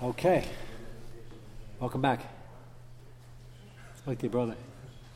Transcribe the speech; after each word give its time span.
Okay. 0.00 0.44
Welcome 1.80 2.00
back. 2.00 2.20
I 2.20 3.98
spoke 3.98 4.18
to 4.18 4.22
your 4.26 4.30
brother. 4.30 4.54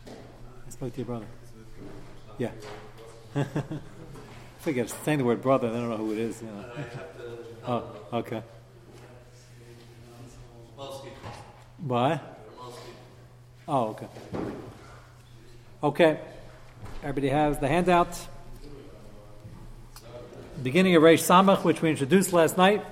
I 0.09 0.71
spoke 0.71 0.93
to 0.93 0.99
your 0.99 1.07
brother. 1.07 1.27
Yeah. 2.37 2.51
I 3.37 3.45
figured 4.59 4.91
saying 4.91 5.19
the 5.19 5.25
word 5.25 5.41
brother, 5.41 5.69
I 5.69 5.73
don't 5.75 5.89
know 5.89 5.97
who 5.99 6.11
it 6.11 6.19
is. 6.19 6.43
You 6.43 6.49
know. 6.49 6.65
oh, 7.69 7.85
okay. 8.19 8.43
What? 11.79 12.41
Oh, 13.69 13.87
okay. 13.91 14.09
Okay. 15.85 16.21
Everybody 17.05 17.29
has 17.29 17.61
the 17.61 17.69
handout. 17.69 18.19
Beginning 20.61 20.97
of 20.97 21.05
Reish 21.05 21.23
Samach, 21.23 21.63
which 21.63 21.81
we 21.83 21.91
introduced 21.91 22.33
last 22.33 22.59
night. 22.59 22.85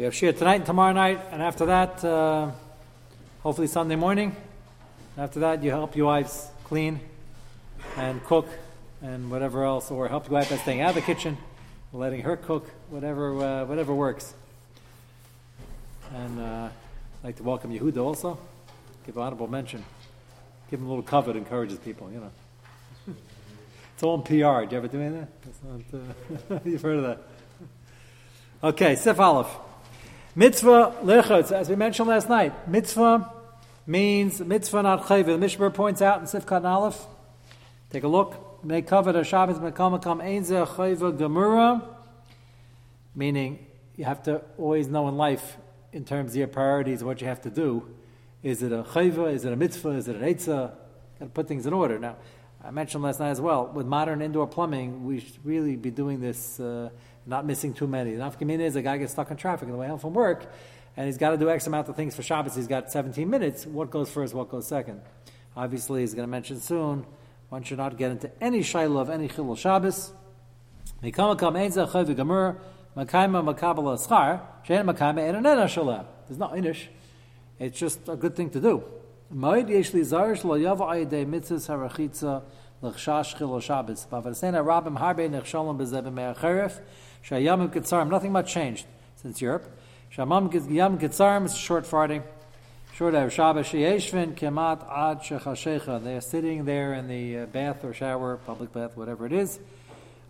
We 0.00 0.04
have 0.04 0.14
Shir 0.14 0.32
tonight 0.32 0.54
and 0.54 0.64
tomorrow 0.64 0.94
night, 0.94 1.20
and 1.30 1.42
after 1.42 1.66
that, 1.66 2.02
uh, 2.02 2.52
hopefully 3.42 3.66
Sunday 3.66 3.96
morning. 3.96 4.34
After 5.18 5.40
that, 5.40 5.62
you 5.62 5.68
help 5.68 5.94
your 5.94 6.06
wives 6.06 6.48
clean 6.64 7.00
and 7.98 8.24
cook 8.24 8.48
and 9.02 9.30
whatever 9.30 9.62
else, 9.62 9.90
or 9.90 10.08
help 10.08 10.24
your 10.24 10.38
wife 10.38 10.48
by 10.48 10.56
staying 10.56 10.80
out 10.80 10.88
of 10.88 10.94
the 10.94 11.02
kitchen, 11.02 11.36
letting 11.92 12.22
her 12.22 12.38
cook, 12.38 12.66
whatever, 12.88 13.44
uh, 13.44 13.64
whatever 13.66 13.94
works. 13.94 14.32
And 16.14 16.40
uh, 16.40 16.70
I'd 16.70 17.22
like 17.22 17.36
to 17.36 17.42
welcome 17.42 17.70
Yehuda 17.70 18.02
also. 18.02 18.38
Give 19.04 19.18
honorable 19.18 19.48
mention. 19.48 19.84
Give 20.70 20.80
him 20.80 20.86
a 20.86 20.88
little 20.88 21.04
cover, 21.04 21.36
encourages 21.36 21.78
people, 21.78 22.10
you 22.10 22.20
know. 22.20 22.30
it's 23.92 24.02
all 24.02 24.14
in 24.14 24.22
PR. 24.22 24.62
Did 24.62 24.72
you 24.72 24.78
ever 24.78 24.88
do 24.88 24.98
any 24.98 25.18
of 25.18 25.26
that? 25.92 25.92
Not, 25.92 26.56
uh, 26.56 26.60
you've 26.64 26.80
heard 26.80 26.96
of 26.96 27.02
that. 27.02 27.22
Okay, 28.64 28.96
Sif 28.96 29.20
Aleph. 29.20 29.54
Mitzvah 30.36 30.94
lechotz, 31.02 31.50
as 31.50 31.68
we 31.68 31.74
mentioned 31.74 32.08
last 32.08 32.28
night, 32.28 32.68
mitzvah 32.68 33.32
means 33.84 34.40
mitzvah 34.40 34.84
not 34.84 35.02
chayv. 35.06 35.26
The 35.26 35.32
Mishmer 35.32 35.74
points 35.74 36.00
out 36.00 36.20
in 36.20 36.26
Sifkat 36.26 36.64
Aleph. 36.64 37.04
Take 37.90 38.04
a 38.04 38.08
look. 38.08 38.64
May 38.64 38.82
cover 38.82 39.10
the 39.10 39.24
Shabbos 39.24 39.58
mekam 39.58 40.00
kam 40.00 40.20
einze 40.20 40.64
chayva 40.68 41.18
gemura. 41.18 41.82
Meaning, 43.16 43.66
you 43.96 44.04
have 44.04 44.22
to 44.22 44.42
always 44.56 44.86
know 44.86 45.08
in 45.08 45.16
life, 45.16 45.56
in 45.92 46.04
terms 46.04 46.30
of 46.30 46.36
your 46.36 46.46
priorities, 46.46 47.02
what 47.02 47.20
you 47.20 47.26
have 47.26 47.42
to 47.42 47.50
do. 47.50 47.88
Is 48.44 48.62
it 48.62 48.70
a 48.70 48.84
chayva? 48.84 49.32
Is 49.32 49.44
it 49.44 49.52
a 49.52 49.56
mitzvah? 49.56 49.90
Is 49.90 50.06
it 50.06 50.14
an 50.14 50.22
eitzah? 50.22 50.70
Got 51.18 51.24
to 51.24 51.26
put 51.26 51.48
things 51.48 51.66
in 51.66 51.72
order. 51.72 51.98
Now, 51.98 52.14
I 52.62 52.70
mentioned 52.70 53.02
last 53.02 53.18
night 53.18 53.30
as 53.30 53.40
well. 53.40 53.66
With 53.66 53.86
modern 53.86 54.22
indoor 54.22 54.46
plumbing, 54.46 55.04
we 55.04 55.18
should 55.18 55.44
really 55.44 55.74
be 55.74 55.90
doing 55.90 56.20
this. 56.20 56.60
Uh, 56.60 56.90
not 57.30 57.46
missing 57.46 57.72
too 57.72 57.86
many. 57.86 58.14
The 58.14 58.22
nafkamina 58.22 58.60
is 58.60 58.76
a 58.76 58.82
guy 58.82 58.98
gets 58.98 59.12
stuck 59.12 59.30
in 59.30 59.38
traffic 59.38 59.66
on 59.66 59.72
the 59.72 59.78
way 59.78 59.86
home 59.86 59.98
from 59.98 60.12
work, 60.12 60.52
and 60.96 61.06
he's 61.06 61.16
got 61.16 61.30
to 61.30 61.38
do 61.38 61.48
X 61.48 61.66
amount 61.66 61.88
of 61.88 61.96
things 61.96 62.14
for 62.14 62.22
Shabbos. 62.22 62.54
He's 62.54 62.66
got 62.66 62.92
17 62.92 63.30
minutes. 63.30 63.64
What 63.64 63.90
goes 63.90 64.10
first? 64.10 64.34
What 64.34 64.50
goes 64.50 64.66
second? 64.66 65.00
Obviously, 65.56 66.02
he's 66.02 66.12
going 66.12 66.26
to 66.26 66.30
mention 66.30 66.60
soon. 66.60 67.06
One 67.48 67.62
should 67.62 67.78
not 67.78 67.96
get 67.96 68.10
into 68.10 68.30
any 68.42 68.60
shayla 68.60 69.00
of 69.00 69.10
any 69.10 69.28
chilul 69.28 69.56
Shabbos. 69.56 70.12
There's 76.26 76.38
no 76.38 76.48
inish. 76.48 76.88
It's 77.58 77.78
just 77.78 78.08
a 78.08 78.16
good 78.16 78.36
thing 78.36 78.50
to 78.50 78.60
do. 78.60 78.82
L'chshash 82.82 83.36
chil 83.36 83.60
Shabbos. 83.60 84.06
Bavasena 84.10 84.64
rabim 84.64 84.98
harbe 84.98 85.28
nechshalom 85.28 85.78
bezeh 85.78 86.02
b'me'acheref. 86.02 86.80
Shayam 87.24 87.68
Kitzarim, 87.70 88.08
nothing 88.08 88.32
much 88.32 88.52
changed 88.52 88.86
since 89.16 89.40
Europe. 89.40 89.66
Shamam 90.14 90.52
Yam 90.70 90.98
Kitzarim 90.98 91.44
is 91.44 91.56
short 91.56 91.84
farting. 91.84 92.22
Short 92.94 93.14
of 93.14 93.32
Shabbos 93.32 93.66
Sheyeshvin 93.66 94.34
Kemat 94.34 94.82
Ad 94.90 95.20
Shechashecha. 95.20 96.02
They 96.02 96.16
are 96.16 96.20
sitting 96.20 96.64
there 96.64 96.94
in 96.94 97.08
the 97.08 97.38
uh, 97.38 97.46
bath 97.46 97.84
or 97.84 97.94
shower, 97.94 98.36
public 98.38 98.72
bath, 98.72 98.96
whatever 98.96 99.26
it 99.26 99.32
is. 99.32 99.58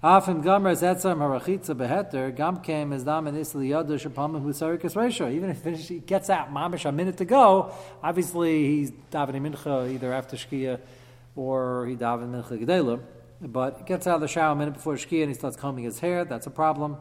Afim 0.03 0.43
Gomer 0.43 0.75
Zetzam 0.75 1.19
Harachitza 1.19 1.77
Beheter 1.77 2.34
Gam 2.34 2.61
Kem 2.61 2.93
is 2.93 3.05
Dam 3.05 3.27
and 3.27 3.37
Isli 3.37 3.69
Yadu 3.69 4.00
Shapam 4.00 4.43
Husarikas 4.43 4.97
Ratio. 4.97 5.31
Even 5.31 5.50
if 5.50 5.65
he 5.65 5.99
gets 5.99 6.31
out 6.31 6.53
mamish 6.53 6.84
a 6.84 6.93
minute 6.93 7.17
to 7.17 7.25
go, 7.25 7.72
obviously 8.03 8.67
he's 8.67 8.91
davening 9.12 9.50
mincha 9.50 9.93
either 9.93 10.12
after 10.12 10.37
Shkia 10.37 10.81
or 11.41 11.87
he 11.87 11.97
davening 11.97 12.31
mincha 12.31 12.62
gedela. 12.62 13.01
But 13.41 13.87
gets 13.87 14.06
out 14.06 14.17
of 14.17 14.21
the 14.21 14.28
shower 14.28 14.53
a 14.53 14.55
minute 14.55 14.75
before 14.75 14.95
Shkia 14.95 15.23
and 15.23 15.31
he 15.31 15.34
starts 15.34 15.56
combing 15.56 15.84
his 15.84 15.99
hair. 16.01 16.27
That's 16.27 16.47
a 16.47 16.51
problem. 16.51 16.99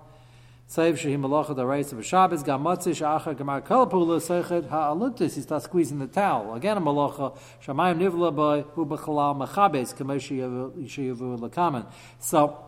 Save 0.68 0.96
Shehim 0.96 1.22
Malacha 1.22 1.54
the 1.56 1.66
race 1.66 1.92
of 1.92 2.00
a 2.00 2.04
Shabbos, 2.04 2.44
Gamatzi 2.44 2.96
Sha'achar 2.96 3.36
Gamar 3.36 3.62
Kalapula 3.62 4.22
Sechet 4.22 4.70
Ha'aluntis. 4.70 5.36
He 5.36 5.42
starts 5.42 5.66
squeezing 5.66 6.00
the 6.00 6.08
towel. 6.08 6.54
Again 6.54 6.78
a 6.78 6.82
Malacha. 6.82 7.38
Shamayim 7.66 8.00
Nivla 8.00 8.34
Boy 8.34 8.62
Hu 8.76 8.86
B'chalal 8.86 9.36
Machabes 9.36 9.94
Kameshi 9.94 10.38
Yavu 10.38 11.38
Lakaman. 11.40 11.86
So 12.20 12.64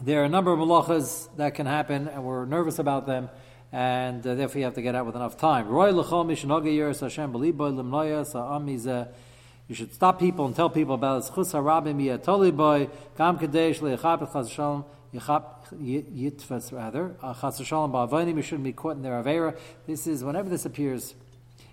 there 0.00 0.22
are 0.22 0.24
a 0.24 0.28
number 0.30 0.52
of 0.52 0.58
malachas 0.58 1.28
that 1.36 1.54
can 1.54 1.66
happen, 1.66 2.08
and 2.08 2.24
we're 2.24 2.46
nervous 2.46 2.78
about 2.78 3.06
them, 3.06 3.28
and 3.72 4.26
uh, 4.26 4.34
therefore 4.34 4.60
you 4.60 4.64
have 4.64 4.74
to 4.74 4.82
get 4.82 4.94
out 4.94 5.04
with 5.04 5.16
enough 5.16 5.36
time. 5.36 5.68
Roy 5.68 5.90
L'chol 5.90 6.24
Mishnoga 6.24 6.74
Yeris 6.74 7.00
Hashem 7.00 7.32
B'liboy 7.32 7.74
Limnoya 7.74 8.24
Sa'amizeh 8.24 9.08
you 9.68 9.74
should 9.74 9.94
stop 9.94 10.18
people 10.18 10.44
and 10.46 10.54
tell 10.54 10.68
people 10.68 10.94
about 10.94 11.24
it. 11.24 11.32
Chus 11.34 11.52
harabim 11.52 11.96
yatoli 11.96 12.54
boy 12.54 12.88
gam 13.16 13.38
kadesh 13.38 13.80
le'echap 13.80 14.32
chas 14.32 14.50
shalom 14.50 14.84
yitvas 15.14 16.72
rather 16.72 17.16
uh, 17.22 17.32
chas 17.34 17.64
shalom 17.64 17.92
ba'avonim. 17.92 18.36
You 18.36 18.42
shouldn't 18.42 18.64
be 18.64 18.72
caught 18.72 18.96
in 18.96 19.02
their 19.02 19.22
avera. 19.22 19.56
This 19.86 20.06
is 20.06 20.22
whenever 20.22 20.48
this 20.48 20.66
appears 20.66 21.14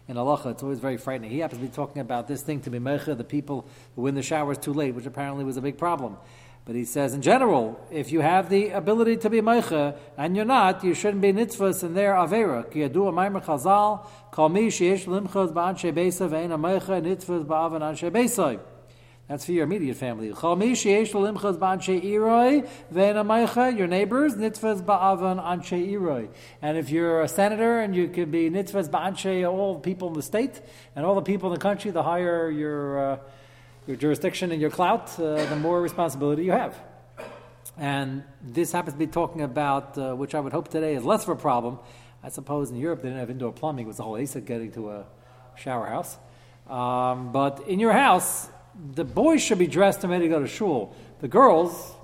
in 0.08 0.16
halacha, 0.16 0.52
it's 0.52 0.64
always 0.64 0.80
very 0.80 0.98
frightening. 0.98 1.32
He 1.32 1.40
happens 1.40 1.62
to 1.62 1.68
be 1.68 1.74
talking 1.74 2.02
about 2.02 2.28
this 2.28 2.42
thing 2.42 2.62
to 2.62 2.70
be 2.70 2.80
mecha 2.80 3.18
the 3.18 3.24
people 3.24 3.68
who 3.96 4.08
in 4.08 4.16
the 4.16 4.24
showers 4.24 4.58
too 4.58 4.74
late, 4.74 4.96
which 4.96 5.06
apparently 5.06 5.44
was 5.44 5.58
a 5.58 5.62
big 5.62 5.78
problem. 5.78 6.18
But 6.64 6.76
he 6.76 6.86
says, 6.86 7.16
in 7.16 7.24
general, 7.24 7.80
if 7.90 8.12
you 8.12 8.22
have 8.22 8.50
the 8.50 8.70
ability 8.70 9.18
to 9.18 9.32
be 9.32 9.42
meicha 9.42 9.98
and 10.16 10.36
you're 10.36 10.46
not, 10.46 10.84
you 10.84 10.94
shouldn't 10.94 11.22
be 11.22 11.34
nitzvahs 11.34 11.84
in 11.84 11.96
their 11.96 12.14
avera. 12.14 12.70
Ki 12.70 12.82
yadu 12.82 13.12
maimer 13.12 13.44
chazal, 13.44 14.06
kol 14.30 14.50
mi 14.50 14.68
sheyesh 14.68 15.06
limchos 15.06 15.52
ba'anshe 15.52 15.92
beisa 15.92 16.30
ve'en 16.30 16.52
meicha 16.52 17.02
nitzvahs 17.02 17.46
ba'avan 17.46 17.82
anshe 17.82 18.12
beisai. 18.12 18.60
That's 19.28 19.46
for 19.46 19.54
your 19.54 19.64
immediate 19.64 19.98
family. 19.98 20.30
Chol 20.30 20.56
mi 20.56 20.74
sheyesh 20.74 21.14
limchos 21.14 21.58
ba'anshe 21.58 22.00
iroi 22.04 22.70
ve'en 22.94 23.16
meicha, 23.26 23.76
your 23.76 23.88
neighbors, 23.88 24.36
nitzvahs 24.36 24.84
ba'avan 24.84 25.44
anshe 25.44 25.92
iroi. 25.92 26.30
And 26.62 26.78
if 26.78 26.92
you're 26.92 27.24
a 27.24 27.28
senator 27.28 27.80
and 27.80 27.96
you 27.96 28.08
can 28.08 28.30
be 28.30 28.52
nitzvahs 28.52 28.88
ba'anshe 28.88 29.52
all 29.52 29.74
the 29.74 29.80
people 29.80 30.10
in 30.10 30.14
the 30.14 30.22
state 30.22 30.62
and 30.96 31.08
all 31.08 31.16
the 31.16 31.24
people 31.24 31.50
in 31.50 31.56
the 31.56 31.60
country, 31.60 31.90
the 31.90 32.04
higher 32.04 32.52
your... 32.52 33.14
Uh, 33.14 33.18
your 33.88 33.98
jurisdiction 33.98 34.52
and 34.52 34.62
your 34.62 34.70
clout, 34.70 35.20
uh, 35.20 35.46
the 35.46 35.56
more 35.56 35.82
responsibility 35.82 36.44
you 36.44 36.52
have. 36.52 36.80
And 37.78 38.24
this 38.42 38.72
happens 38.72 38.94
to 38.94 39.00
be 39.00 39.08
talking 39.08 39.42
about, 39.42 39.98
uh, 39.98 40.14
which 40.14 40.36
I 40.36 40.40
would 40.40 40.54
hope 40.54 40.68
today 40.68 40.96
is 40.96 41.04
less 41.04 41.24
of 41.24 41.30
a 41.30 41.36
problem. 41.36 41.80
I 42.24 42.30
suppose 42.30 42.70
in 42.70 42.78
Europe 42.78 43.02
they 43.02 43.08
didn't 43.08 43.20
have 43.20 43.32
indoor 43.32 43.52
plumbing, 43.52 43.86
it 43.86 43.88
was 43.88 43.98
the 43.98 44.04
whole 44.04 44.14
ASIC 44.14 44.46
getting 44.46 44.72
to 44.74 44.92
a 44.92 45.06
shower 45.56 45.88
house. 45.88 46.18
Um, 46.70 47.32
but 47.32 47.68
in 47.68 47.80
your 47.80 47.92
house, 47.92 48.50
the 48.94 49.04
boys 49.04 49.42
should 49.42 49.58
be 49.58 49.68
dressed 49.68 50.04
and 50.04 50.12
ready 50.12 50.26
to 50.26 50.30
go 50.30 50.40
to 50.40 50.48
shul. 50.48 50.96
The 51.20 51.28
girls, 51.28 51.96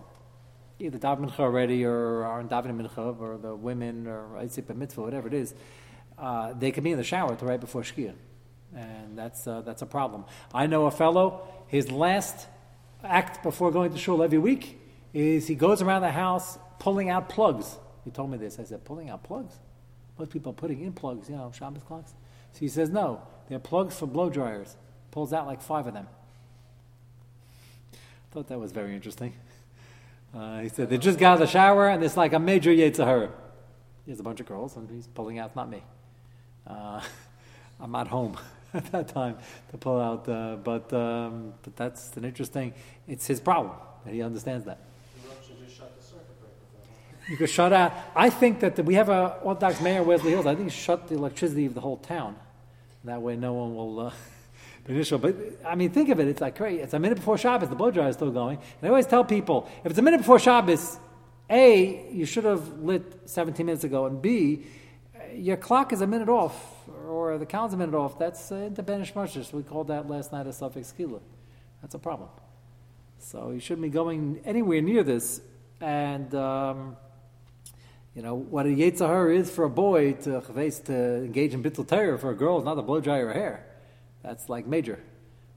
either 0.79 0.97
daven 0.97 1.29
mincha 1.29 1.39
already 1.39 1.85
or 1.85 2.25
aren't 2.25 2.49
davening 2.49 2.81
mincha, 2.81 3.19
or 3.19 3.37
the 3.37 3.55
women 3.55 4.07
or 4.07 4.29
Isip 4.39 4.75
mitzvah, 4.75 5.01
whatever 5.01 5.27
it 5.27 5.35
is, 5.35 5.53
uh, 6.17 6.53
they 6.53 6.71
can 6.71 6.83
be 6.83 6.91
in 6.91 6.97
the 6.97 7.03
shower 7.03 7.37
right 7.41 7.59
before 7.59 7.83
shkia 7.83 8.15
and 8.75 9.17
that's 9.17 9.47
uh, 9.47 9.61
that's 9.61 9.81
a 9.81 9.85
problem. 9.85 10.25
I 10.53 10.67
know 10.67 10.85
a 10.85 10.91
fellow. 10.91 11.47
His 11.67 11.91
last 11.91 12.47
act 13.03 13.43
before 13.43 13.71
going 13.71 13.91
to 13.91 13.97
shul 13.97 14.23
every 14.23 14.37
week 14.37 14.79
is 15.13 15.47
he 15.47 15.55
goes 15.55 15.81
around 15.81 16.01
the 16.01 16.11
house 16.11 16.57
pulling 16.79 17.09
out 17.09 17.29
plugs. 17.29 17.77
He 18.05 18.11
told 18.11 18.31
me 18.31 18.37
this. 18.37 18.59
I 18.59 18.63
said, 18.63 18.85
pulling 18.85 19.09
out 19.09 19.23
plugs. 19.23 19.55
Most 20.17 20.31
people 20.31 20.51
are 20.51 20.55
putting 20.55 20.81
in 20.81 20.93
plugs, 20.93 21.29
you 21.29 21.35
know, 21.35 21.51
Shabbos 21.55 21.83
clocks. 21.83 22.11
So 22.53 22.59
he 22.59 22.67
says, 22.67 22.89
no, 22.89 23.21
they're 23.49 23.59
plugs 23.59 23.97
for 23.97 24.07
blow 24.07 24.29
dryers. 24.29 24.75
Pulls 25.11 25.33
out 25.33 25.45
like 25.45 25.61
five 25.61 25.87
of 25.87 25.93
them. 25.93 26.07
Thought 28.31 28.47
that 28.47 28.59
was 28.59 28.71
very 28.71 28.93
interesting. 28.93 29.33
Uh, 30.33 30.59
he 30.59 30.69
said 30.69 30.89
they 30.89 30.97
just 30.97 31.17
got 31.17 31.31
out 31.31 31.33
of 31.35 31.39
the 31.39 31.47
shower 31.47 31.87
and 31.87 32.03
it's 32.03 32.17
like 32.17 32.33
a 32.33 32.39
major 32.39 32.71
Yetzirah. 32.71 33.31
has 34.07 34.19
a 34.19 34.23
bunch 34.23 34.39
of 34.39 34.45
girls 34.45 34.75
and 34.75 34.89
he's 34.89 35.07
pulling 35.07 35.39
out, 35.39 35.55
not 35.55 35.69
me. 35.69 35.83
Uh, 36.65 37.01
I'm 37.79 37.93
at 37.95 38.07
home. 38.07 38.37
at 38.73 38.91
that 38.91 39.07
time 39.07 39.37
to 39.71 39.77
pull 39.77 39.99
out. 39.99 40.27
Uh, 40.27 40.57
but 40.63 40.91
um, 40.93 41.53
but 41.63 41.75
that's 41.75 42.15
an 42.17 42.25
interesting. 42.25 42.73
It's 43.07 43.27
his 43.27 43.39
problem 43.39 43.75
he 44.09 44.21
understands 44.21 44.65
that. 44.65 44.79
You 47.29 47.35
could 47.35 47.49
shut 47.49 47.73
out. 47.73 47.91
I 48.15 48.29
think 48.29 48.61
that 48.61 48.77
the, 48.77 48.83
we 48.83 48.93
have 48.93 49.09
a 49.09 49.39
Orthodox 49.43 49.81
mayor, 49.81 50.01
Wesley 50.01 50.31
Hills. 50.31 50.45
I 50.45 50.55
think 50.55 50.71
shut 50.71 51.09
the 51.09 51.15
electricity 51.15 51.65
of 51.65 51.73
the 51.73 51.81
whole 51.81 51.97
town. 51.97 52.37
That 53.03 53.21
way, 53.21 53.35
no 53.35 53.53
one 53.53 53.75
will. 53.75 53.99
Uh, 53.99 54.11
initial. 54.87 55.17
But 55.17 55.35
I 55.65 55.75
mean, 55.75 55.89
think 55.89 56.09
of 56.09 56.19
it. 56.19 56.27
It's 56.27 56.41
like 56.41 56.55
crazy. 56.55 56.81
It's 56.81 56.93
a 56.93 56.99
minute 56.99 57.15
before 57.15 57.37
Shabbos. 57.37 57.69
The 57.69 57.75
blow 57.75 57.91
dryer 57.91 58.09
is 58.09 58.15
still 58.15 58.31
going. 58.31 58.57
And 58.57 58.83
I 58.83 58.87
always 58.87 59.05
tell 59.05 59.25
people, 59.25 59.69
if 59.83 59.91
it's 59.91 59.99
a 59.99 60.01
minute 60.01 60.19
before 60.19 60.39
Shabbos, 60.39 60.97
a 61.49 62.09
you 62.11 62.25
should 62.25 62.45
have 62.45 62.79
lit 62.79 63.03
17 63.25 63.65
minutes 63.65 63.83
ago, 63.83 64.05
and 64.05 64.21
b 64.21 64.65
your 65.35 65.57
clock 65.57 65.93
is 65.93 66.01
a 66.01 66.07
minute 66.07 66.29
off, 66.29 66.55
or 67.07 67.37
the 67.37 67.45
calendar's 67.45 67.73
a 67.73 67.77
minute 67.77 67.95
off. 67.95 68.19
That's 68.19 68.51
uh, 68.51 68.55
independent 68.55 69.13
shmashis. 69.13 69.53
We 69.53 69.63
called 69.63 69.87
that 69.87 70.09
last 70.09 70.31
night 70.31 70.47
a 70.47 70.53
suffix 70.53 70.91
kila. 70.91 71.19
That's 71.81 71.95
a 71.95 71.99
problem. 71.99 72.29
So 73.19 73.51
you 73.51 73.59
shouldn't 73.59 73.83
be 73.83 73.89
going 73.89 74.41
anywhere 74.45 74.81
near 74.81 75.03
this. 75.03 75.41
And 75.79 76.33
um, 76.33 76.97
you 78.15 78.21
know 78.23 78.35
what 78.35 78.65
a 78.65 78.69
yitzhar 78.69 79.35
is 79.35 79.51
for 79.51 79.65
a 79.65 79.69
boy 79.69 80.13
to 80.13 80.41
to 80.41 81.15
engage 81.17 81.53
in 81.53 81.63
bittul 81.63 81.87
terror 81.87 82.17
for 82.17 82.31
a 82.31 82.35
girl 82.35 82.57
is 82.57 82.65
not 82.65 82.75
to 82.75 82.81
blow 82.81 82.99
dry 82.99 83.19
her 83.19 83.33
hair. 83.33 83.65
That's 84.23 84.49
like 84.49 84.65
major. 84.65 84.99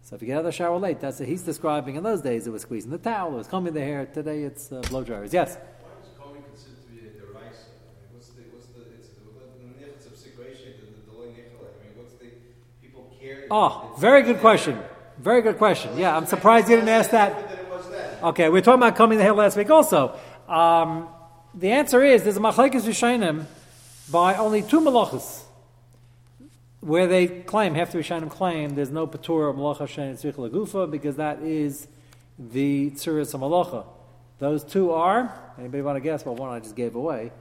So 0.03 0.17
if 0.17 0.23
you 0.23 0.27
get 0.27 0.35
out 0.35 0.41
of 0.41 0.45
the 0.47 0.53
shower 0.53 0.79
late, 0.79 1.01
that's 1.01 1.21
what 1.21 1.29
he's 1.29 1.43
describing. 1.43 1.97
In 1.97 2.03
those 2.03 2.21
days, 2.21 2.47
it 2.47 2.51
was 2.51 2.63
squeezing 2.63 2.91
the 2.91 2.99
towel, 2.99 3.33
it 3.35 3.37
was 3.37 3.47
combing 3.47 3.75
the 3.75 3.81
hair. 3.81 4.07
Today, 4.07 4.43
it's 4.43 4.73
uh, 4.73 4.81
blow 4.89 5.05
dryers. 5.05 5.33
Yes. 5.33 5.57
Why 5.57 5.91
is 6.03 6.09
combing 6.19 6.43
considered 6.43 6.83
to 6.85 6.91
be 6.91 7.07
a 7.07 7.11
deraisa? 7.13 7.71
I 7.79 7.97
mean, 7.97 8.11
what's 8.13 8.29
the 8.29 8.43
what's 8.53 8.67
the 8.75 8.81
it's 8.99 9.09
the 9.09 9.87
it's 9.87 10.07
of 10.07 10.17
situation 10.17 10.75
the 10.81 10.87
the 11.07 11.17
I 11.17 11.27
mean, 11.31 11.95
what's 11.97 12.15
the 12.15 12.29
people 12.83 13.15
care? 13.21 13.39
Oh, 13.51 13.95
very 13.99 14.23
good 14.23 14.39
question. 14.39 14.79
Very 15.19 15.43
good 15.43 15.59
question. 15.59 15.99
Yeah, 15.99 16.17
I'm 16.17 16.27
surprised 16.27 16.69
you 16.69 16.77
didn't 16.77 16.89
ask 16.89 17.11
that. 17.11 17.35
Okay, 18.23 18.45
we 18.45 18.51
were 18.51 18.61
talking 18.61 18.83
about 18.83 18.97
combing 18.97 19.19
the 19.19 19.25
hair 19.25 19.33
last 19.33 19.57
week 19.57 19.71
also. 19.71 20.19
Um, 20.49 21.09
the 21.55 21.73
answer 21.73 22.03
is 22.03 22.23
there's 22.23 22.37
a 22.37 22.41
machlekes 22.41 22.83
v'shainim 22.83 23.47
by 24.11 24.35
only 24.37 24.63
two 24.63 24.81
malachas 24.81 25.43
where 26.81 27.07
they 27.07 27.27
claim, 27.27 27.75
have 27.75 27.91
to 27.91 27.99
Rishonim 27.99 28.31
claim, 28.31 28.75
there's 28.75 28.91
no 28.91 29.07
patur 29.07 29.51
of 29.51 29.57
malacha 29.57 29.87
shein 29.87 30.15
tzrich 30.15 30.35
lagufa 30.35 30.91
because 30.91 31.17
that 31.17 31.43
is 31.43 31.89
the 32.39 32.91
tzuris 32.93 33.35
of 33.35 33.41
malacha. 33.41 33.85
Those 34.39 34.65
two 34.65 34.93
are, 34.93 35.39
anybody 35.59 35.83
want 35.83 35.97
to 35.97 36.01
guess? 36.01 36.25
Well, 36.25 36.35
one 36.35 36.49
I 36.49 36.61
just 36.61 36.75
gave 36.75 36.95
away, 36.95 37.33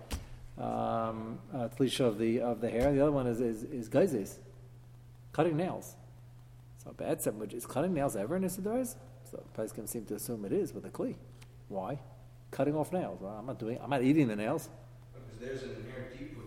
um, 0.57 1.39
uh, 1.53 1.69
of 1.69 2.17
the 2.17 2.41
of 2.41 2.59
the 2.59 2.69
hair. 2.69 2.91
The 2.91 3.01
other 3.01 3.12
one 3.12 3.27
is 3.27 3.39
is, 3.39 3.63
is 3.63 3.89
geizes, 3.89 4.35
cutting 5.31 5.55
nails. 5.55 5.95
So 6.83 6.93
Be'etzem, 6.97 7.35
which 7.35 7.53
is 7.53 7.65
cutting 7.65 7.93
nails 7.93 8.15
ever 8.15 8.35
in 8.35 8.43
Isidoris? 8.43 8.95
So 9.29 9.43
Pesachim 9.57 9.87
seem 9.87 10.05
to 10.05 10.15
assume 10.15 10.45
it 10.45 10.51
is 10.51 10.73
with 10.73 10.85
a 10.85 10.89
kli. 10.89 11.15
Why? 11.67 11.99
Cutting 12.51 12.75
off 12.75 12.91
nails. 12.91 13.19
Well, 13.21 13.33
I'm 13.33 13.45
not 13.45 13.59
doing. 13.59 13.77
I'm 13.81 13.89
not 13.89 14.01
eating 14.01 14.27
the 14.27 14.35
nails. 14.35 14.69
Because 15.13 15.39
there's 15.39 15.63
an 15.63 15.75
inherent 15.85 16.17
deep 16.17 16.39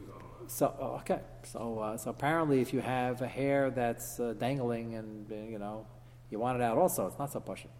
so 0.52 0.74
oh, 0.78 0.96
okay, 0.96 1.20
so 1.44 1.78
uh, 1.78 1.96
so 1.96 2.10
apparently, 2.10 2.60
if 2.60 2.74
you 2.74 2.80
have 2.80 3.22
a 3.22 3.26
hair 3.26 3.70
that's 3.70 4.20
uh, 4.20 4.34
dangling 4.38 4.94
and 4.96 5.30
uh, 5.32 5.34
you 5.34 5.58
know 5.58 5.86
you 6.30 6.38
want 6.38 6.60
it 6.60 6.62
out, 6.62 6.76
also 6.76 7.06
it's 7.06 7.18
not 7.18 7.32
so 7.32 7.40
pushing. 7.40 7.70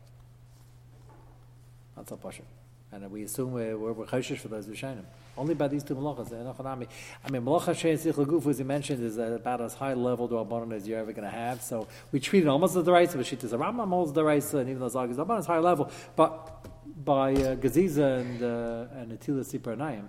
Not 1.95 2.09
so 2.09 2.17
pushing, 2.17 2.47
and 2.91 3.11
we 3.11 3.25
assume 3.25 3.53
we're 3.53 3.77
we're, 3.77 3.93
we're 3.93 4.07
for 4.07 4.49
those 4.49 4.69
rishonim. 4.69 5.05
Only 5.37 5.55
by 5.55 5.69
these 5.69 5.83
two 5.83 5.95
malachas. 5.95 6.33
I 6.33 7.31
mean, 7.31 7.43
malacha 7.43 7.73
shein 7.75 7.99
sich 7.99 8.47
as 8.47 8.59
you 8.59 8.65
mentioned, 8.65 9.03
is 9.03 9.17
about 9.17 9.61
as 9.63 9.75
high 9.75 9.95
level 9.95 10.29
to 10.29 10.35
rabbanon 10.35 10.75
as 10.75 10.87
you're 10.87 10.99
ever 10.99 11.13
going 11.13 11.25
to 11.25 11.31
have. 11.31 11.63
So 11.63 11.89
we 12.11 12.21
treat 12.21 12.43
it 12.43 12.49
almost 12.49 12.77
as 12.77 12.85
the 12.85 12.93
right, 12.93 13.11
but 13.13 13.25
shit 13.25 13.43
is 13.43 13.53
a 13.53 13.59
Rambam 13.59 13.89
holds 13.89 14.13
the 14.13 14.25
right, 14.25 14.55
and 14.55 14.69
even 14.69 14.83
argues 14.83 15.17
rabbanon 15.17 15.41
is 15.41 15.47
high 15.47 15.59
level. 15.59 15.91
But 16.15 16.67
by 17.05 17.33
uh, 17.33 17.55
Gaziza 17.57 18.21
and 18.21 18.43
uh, 18.43 19.01
and 19.01 19.19
Atila 19.19 19.45
Sipranayim, 19.45 20.07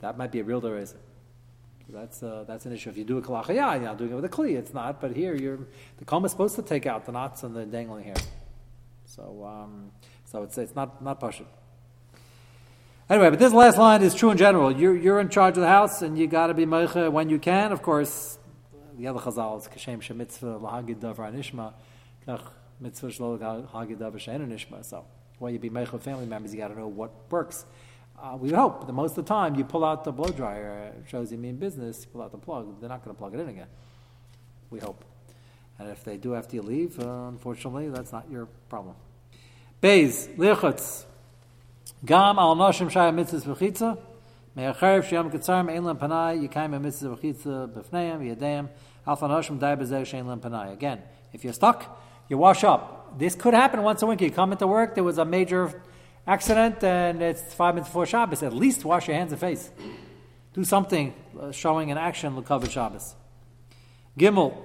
that 0.00 0.18
might 0.18 0.30
be 0.30 0.40
a 0.40 0.44
real 0.44 0.60
dereza 0.60 0.96
that's 1.92 2.22
uh, 2.22 2.44
that's 2.46 2.66
an 2.66 2.72
issue. 2.72 2.90
If 2.90 2.96
you 2.96 3.04
do 3.04 3.18
a 3.18 3.22
kalacha, 3.22 3.54
yeah, 3.54 3.74
you're 3.74 3.84
not 3.84 3.98
doing 3.98 4.10
it 4.10 4.14
with 4.14 4.24
a 4.24 4.28
kli. 4.28 4.56
It's 4.56 4.74
not. 4.74 5.00
But 5.00 5.14
here, 5.14 5.34
you're 5.34 5.58
the 5.98 6.04
comb 6.04 6.24
is 6.24 6.30
supposed 6.30 6.56
to 6.56 6.62
take 6.62 6.86
out 6.86 7.06
the 7.06 7.12
knots 7.12 7.42
and 7.42 7.54
the 7.54 7.64
dangling 7.64 8.04
hair. 8.04 8.16
So, 9.04 9.44
um, 9.44 9.90
so 10.24 10.42
it's 10.42 10.56
it's 10.58 10.74
not 10.74 11.02
not 11.02 11.20
pashut. 11.20 11.46
Anyway, 13.10 13.28
but 13.28 13.40
this 13.40 13.52
last 13.52 13.76
line 13.76 14.02
is 14.02 14.14
true 14.14 14.30
in 14.30 14.38
general. 14.38 14.70
You're 14.70 14.96
you're 14.96 15.18
in 15.18 15.30
charge 15.30 15.56
of 15.56 15.62
the 15.62 15.68
house, 15.68 16.00
and 16.00 16.16
you 16.16 16.28
got 16.28 16.46
to 16.46 16.54
be 16.54 16.64
meicha 16.64 17.10
when 17.10 17.28
you 17.28 17.40
can. 17.40 17.72
Of 17.72 17.82
course, 17.82 18.38
the 18.96 19.08
other 19.08 19.18
chazal 19.18 19.58
is 19.58 19.66
kashem 19.66 20.00
shemitzvah 20.00 20.60
lahagid 20.60 21.00
davar 21.00 21.34
nishma, 21.34 21.72
kach 22.24 22.46
mitzvah 22.78 23.08
shlo 23.08 23.36
lahagid 23.36 23.98
davar 23.98 24.46
nishma. 24.46 24.84
So, 24.84 25.04
when 25.40 25.52
you 25.52 25.58
be 25.58 25.70
meicha 25.70 26.00
family 26.00 26.26
members, 26.26 26.54
you 26.54 26.60
got 26.60 26.68
to 26.68 26.78
know 26.78 26.86
what 26.86 27.10
works. 27.32 27.66
Uh, 28.16 28.36
we 28.38 28.50
hope 28.50 28.86
that 28.86 28.92
most 28.92 29.18
of 29.18 29.24
the 29.24 29.28
time 29.28 29.56
you 29.56 29.64
pull 29.64 29.84
out 29.84 30.04
the 30.04 30.12
blow 30.12 30.30
dryer, 30.30 30.92
it 30.96 31.06
shows 31.08 31.32
you 31.32 31.38
mean 31.38 31.56
business, 31.56 32.02
you 32.04 32.12
pull 32.12 32.22
out 32.22 32.30
the 32.30 32.38
plug, 32.38 32.78
they're 32.78 32.88
not 32.88 33.04
going 33.04 33.16
to 33.16 33.18
plug 33.18 33.34
it 33.34 33.40
in 33.40 33.48
again. 33.48 33.66
We 34.70 34.78
hope. 34.78 35.04
And 35.80 35.88
if 35.88 36.04
they 36.04 36.16
do 36.16 36.36
after 36.36 36.54
you 36.54 36.62
leave, 36.62 37.00
uh, 37.00 37.26
unfortunately, 37.26 37.88
that's 37.88 38.12
not 38.12 38.30
your 38.30 38.46
problem. 38.68 38.94
Beis, 39.82 40.28
lichutz. 40.36 41.06
Gam 42.04 42.38
al 42.38 42.56
noshim 42.56 42.90
shaya 42.90 43.12
mitzvahs 43.12 43.44
v'chitza. 43.44 43.98
Me'acharev 44.56 45.04
shiyam 45.04 45.30
ketzarim 45.30 45.70
ein 45.70 45.84
lam 45.84 45.98
panai, 45.98 46.48
yikayim 46.48 46.80
mitzvahs 46.80 47.18
v'chitza 47.18 47.68
b'fneim, 47.68 48.36
yadayim. 48.36 48.68
Alfa 49.06 49.26
noshim 49.26 49.58
dai 49.58 49.76
b'zeh 49.76 50.02
shein 50.02 50.26
lam 50.26 50.40
panai. 50.40 50.72
Again, 50.72 51.02
if 51.32 51.44
you're 51.44 51.52
stuck, 51.52 51.98
you 52.28 52.38
wash 52.38 52.64
up. 52.64 53.18
This 53.18 53.34
could 53.34 53.54
happen 53.54 53.82
once 53.82 54.02
a 54.02 54.06
week. 54.06 54.20
You 54.20 54.30
come 54.30 54.52
into 54.52 54.66
work, 54.66 54.94
there 54.94 55.04
was 55.04 55.18
a 55.18 55.24
major 55.24 55.82
accident 56.26 56.82
and 56.84 57.20
it's 57.20 57.52
five 57.54 57.74
minutes 57.74 57.90
before 57.90 58.06
Shabbos, 58.06 58.42
at 58.42 58.52
least 58.52 58.84
wash 58.84 59.08
your 59.08 59.16
hands 59.16 59.32
and 59.32 59.40
face. 59.40 59.70
Do 60.54 60.64
something 60.64 61.12
uh, 61.40 61.52
showing 61.52 61.90
an 61.90 61.98
action 61.98 62.40
cover 62.44 62.68
Shabbos. 62.68 63.14
Gimel, 64.18 64.56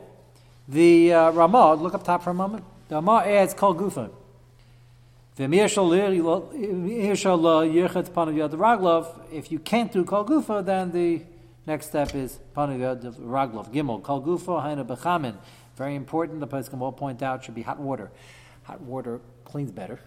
the 0.67 1.13
uh, 1.13 1.31
Ramah, 1.31 1.75
look 1.75 1.93
up 1.93 2.03
top 2.03 2.23
for 2.23 2.29
a 2.31 2.33
moment. 2.33 2.63
The 2.87 2.95
Ramah 2.95 3.23
adds 3.25 3.53
Kol 3.53 3.75
Gufa. 3.75 4.09
If 5.37 5.51
you 9.51 9.59
can't 9.59 9.91
do 9.91 10.05
Kol 10.05 10.25
Gufa, 10.25 10.65
then 10.65 10.91
the 10.91 11.21
next 11.67 11.87
step 11.87 12.15
is 12.15 12.39
Panav 12.55 13.19
Raglov. 13.19 13.73
Gimel, 13.73 14.01
Kol 14.01 14.21
Gufa, 14.21 14.63
Haina 14.63 14.85
Bechamin. 14.85 15.35
Very 15.75 15.95
important, 15.95 16.39
the 16.39 16.47
person 16.47 16.79
will 16.79 16.93
point 16.93 17.21
out, 17.21 17.43
should 17.43 17.55
be 17.55 17.63
hot 17.63 17.79
water. 17.79 18.11
Hot 18.63 18.79
water 18.81 19.19
cleans 19.43 19.71
better 19.71 19.99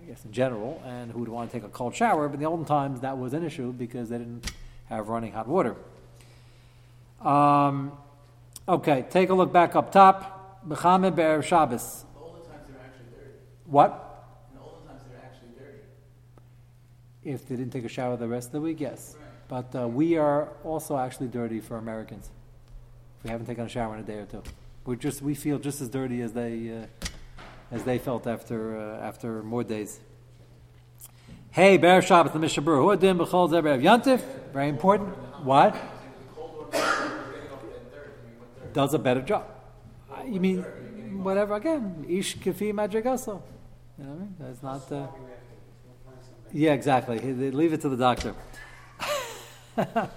I 0.00 0.06
guess 0.06 0.24
in 0.24 0.32
general, 0.32 0.82
and 0.86 1.12
who 1.12 1.20
would 1.20 1.28
want 1.28 1.50
to 1.50 1.56
take 1.58 1.66
a 1.66 1.68
cold 1.70 1.94
shower. 1.94 2.28
But 2.28 2.34
in 2.34 2.40
the 2.40 2.46
olden 2.46 2.64
times, 2.64 3.00
that 3.00 3.18
was 3.18 3.34
an 3.34 3.44
issue 3.44 3.72
because 3.72 4.08
they 4.08 4.18
didn't 4.18 4.50
have 4.88 5.08
running 5.08 5.32
hot 5.32 5.46
water. 5.46 5.76
Um, 7.20 7.92
okay, 8.66 9.04
take 9.10 9.28
a 9.28 9.34
look 9.34 9.52
back 9.52 9.76
up 9.76 9.92
top. 9.92 10.66
Bechamed 10.66 11.14
Be'er 11.16 11.42
Shabbos. 11.42 12.04
What? 13.66 14.09
If 17.24 17.46
they 17.46 17.56
didn't 17.56 17.72
take 17.72 17.84
a 17.84 17.88
shower 17.88 18.16
the 18.16 18.28
rest 18.28 18.48
of 18.48 18.52
the 18.52 18.60
week, 18.60 18.80
yes. 18.80 19.16
But 19.48 19.74
uh, 19.74 19.88
we 19.88 20.16
are 20.16 20.48
also 20.64 20.96
actually 20.96 21.28
dirty 21.28 21.60
for 21.60 21.76
Americans. 21.76 22.30
We 23.22 23.30
haven't 23.30 23.46
taken 23.46 23.66
a 23.66 23.68
shower 23.68 23.94
in 23.94 24.00
a 24.00 24.02
day 24.04 24.18
or 24.18 24.26
two, 24.26 24.42
we 24.86 24.96
just 24.96 25.20
we 25.20 25.34
feel 25.34 25.58
just 25.58 25.80
as 25.80 25.88
dirty 25.88 26.22
as 26.22 26.32
they 26.32 26.70
uh, 26.70 27.06
as 27.70 27.84
they 27.84 27.98
felt 27.98 28.26
after 28.26 28.78
uh, 28.78 29.06
after 29.06 29.42
more 29.42 29.62
days. 29.62 30.00
Hey, 31.50 31.76
Ber 31.76 32.00
Shabbat, 32.00 32.32
the 32.32 32.38
Mishnah 32.38 32.62
Berurah. 32.62 32.96
Huadim 32.96 33.18
b'chol 33.18 33.50
zeber 33.50 33.80
yantif. 33.82 34.20
Very 34.52 34.68
important. 34.68 35.10
What? 35.44 35.76
Does 38.72 38.94
a 38.94 38.98
better 38.98 39.20
job. 39.20 39.46
You 40.26 40.40
mean 40.40 40.62
whatever? 41.22 41.54
Again, 41.54 42.06
ish 42.08 42.38
kafi 42.38 42.72
madrigaso. 42.72 43.42
You 43.98 44.04
know 44.04 44.10
what 44.10 44.16
I 44.16 44.18
mean? 44.18 44.34
That's 44.38 44.62
not. 44.62 45.29
Yeah, 46.52 46.72
exactly. 46.72 47.18
Leave 47.20 47.72
it 47.72 47.80
to 47.82 47.88
the 47.88 47.96
doctor. 47.96 48.34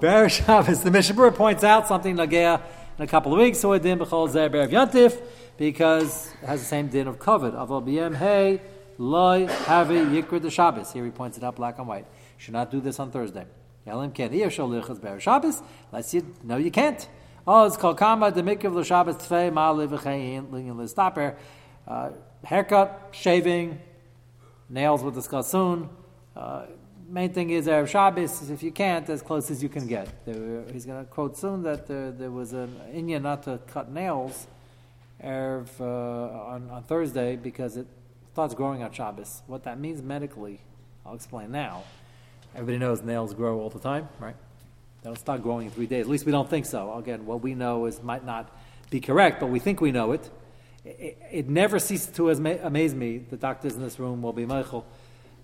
Ber 0.00 0.28
Shabbos. 0.28 0.82
The 0.82 0.90
Mishnah 0.90 1.32
points 1.32 1.62
out 1.62 1.86
something 1.86 2.16
nagea 2.16 2.62
in 2.98 3.04
a 3.04 3.06
couple 3.06 3.32
of 3.32 3.38
weeks. 3.38 3.58
Huadim 3.58 3.98
b'chol 3.98 4.30
zeber 4.30 4.66
yantif 4.66 5.20
because 5.58 6.32
it 6.42 6.46
has 6.46 6.60
the 6.60 6.66
same 6.66 6.88
din 6.88 7.06
of 7.06 7.18
covet. 7.18 7.52
Aval 7.54 7.86
b'yem 7.86 8.16
hey 8.16 8.62
loy 8.96 9.46
have 9.46 9.88
yikra 9.88 10.40
the 10.40 10.50
Shabbos. 10.50 10.92
Here 10.92 11.04
he 11.04 11.10
points 11.10 11.36
it 11.36 11.44
out 11.44 11.56
black 11.56 11.78
and 11.78 11.86
white. 11.86 12.06
Should 12.38 12.54
not 12.54 12.70
do 12.70 12.80
this 12.80 12.98
on 12.98 13.10
Thursday. 13.10 13.44
Yalim 13.86 14.14
can 14.14 14.32
here 14.32 14.50
shall 14.50 14.68
lichas 14.68 15.00
ber 15.00 15.20
Shabbos. 15.20 15.62
Let's 15.92 16.14
you 16.14 16.34
no 16.42 16.56
you 16.56 16.70
can't. 16.70 17.06
Oh, 17.46 17.66
it's 17.66 17.76
called 17.76 17.98
kama 17.98 18.30
the 18.30 18.42
mikra 18.42 18.72
the 18.72 18.84
Shabbos 18.84 19.16
tfei 19.16 19.52
ma 19.52 19.70
livachein 19.74 20.48
lingin 20.50 20.76
listaper. 20.76 21.36
Uh, 21.86 22.12
haircut, 22.42 23.10
shaving, 23.12 23.78
nails 24.68 25.02
we'll 25.02 25.12
discuss 25.12 25.50
soon. 25.50 25.88
Uh, 26.36 26.66
main 27.08 27.32
thing 27.32 27.50
is 27.50 27.66
Erev 27.66 27.88
Shabbos, 27.88 28.50
if 28.50 28.62
you 28.62 28.72
can't, 28.72 29.08
as 29.08 29.22
close 29.22 29.50
as 29.50 29.62
you 29.62 29.68
can 29.68 29.86
get. 29.86 30.08
He's 30.72 30.86
going 30.86 31.04
to 31.04 31.10
quote 31.10 31.36
soon 31.36 31.62
that 31.62 31.86
there, 31.86 32.10
there 32.10 32.30
was 32.30 32.52
an 32.52 32.74
India 32.92 33.20
not 33.20 33.42
to 33.44 33.58
cut 33.66 33.90
nails 33.90 34.46
Erev 35.22 35.68
uh, 35.80 35.84
on, 35.84 36.70
on 36.70 36.82
Thursday 36.82 37.36
because 37.36 37.76
it 37.76 37.86
starts 38.32 38.54
growing 38.54 38.82
on 38.82 38.92
Shabbos. 38.92 39.42
What 39.46 39.64
that 39.64 39.78
means 39.78 40.02
medically, 40.02 40.60
I'll 41.06 41.14
explain 41.14 41.52
now. 41.52 41.84
Everybody 42.54 42.78
knows 42.78 43.02
nails 43.02 43.34
grow 43.34 43.60
all 43.60 43.70
the 43.70 43.78
time, 43.78 44.08
right? 44.18 44.36
They 45.02 45.08
don't 45.08 45.18
start 45.18 45.42
growing 45.42 45.66
in 45.66 45.72
three 45.72 45.86
days. 45.86 46.02
At 46.02 46.10
least 46.10 46.24
we 46.24 46.32
don't 46.32 46.48
think 46.48 46.66
so. 46.66 46.94
Again, 46.94 47.26
what 47.26 47.42
we 47.42 47.54
know 47.54 47.86
is 47.86 48.02
might 48.02 48.24
not 48.24 48.50
be 48.90 49.00
correct, 49.00 49.40
but 49.40 49.48
we 49.48 49.58
think 49.58 49.80
we 49.80 49.92
know 49.92 50.12
it. 50.12 50.30
It, 50.84 51.18
it 51.30 51.48
never 51.48 51.78
ceases 51.78 52.08
to 52.16 52.30
amaze 52.30 52.94
me. 52.94 53.18
The 53.18 53.36
doctors 53.36 53.74
in 53.74 53.82
this 53.82 53.98
room 53.98 54.22
will 54.22 54.32
be 54.32 54.46
Michael. 54.46 54.86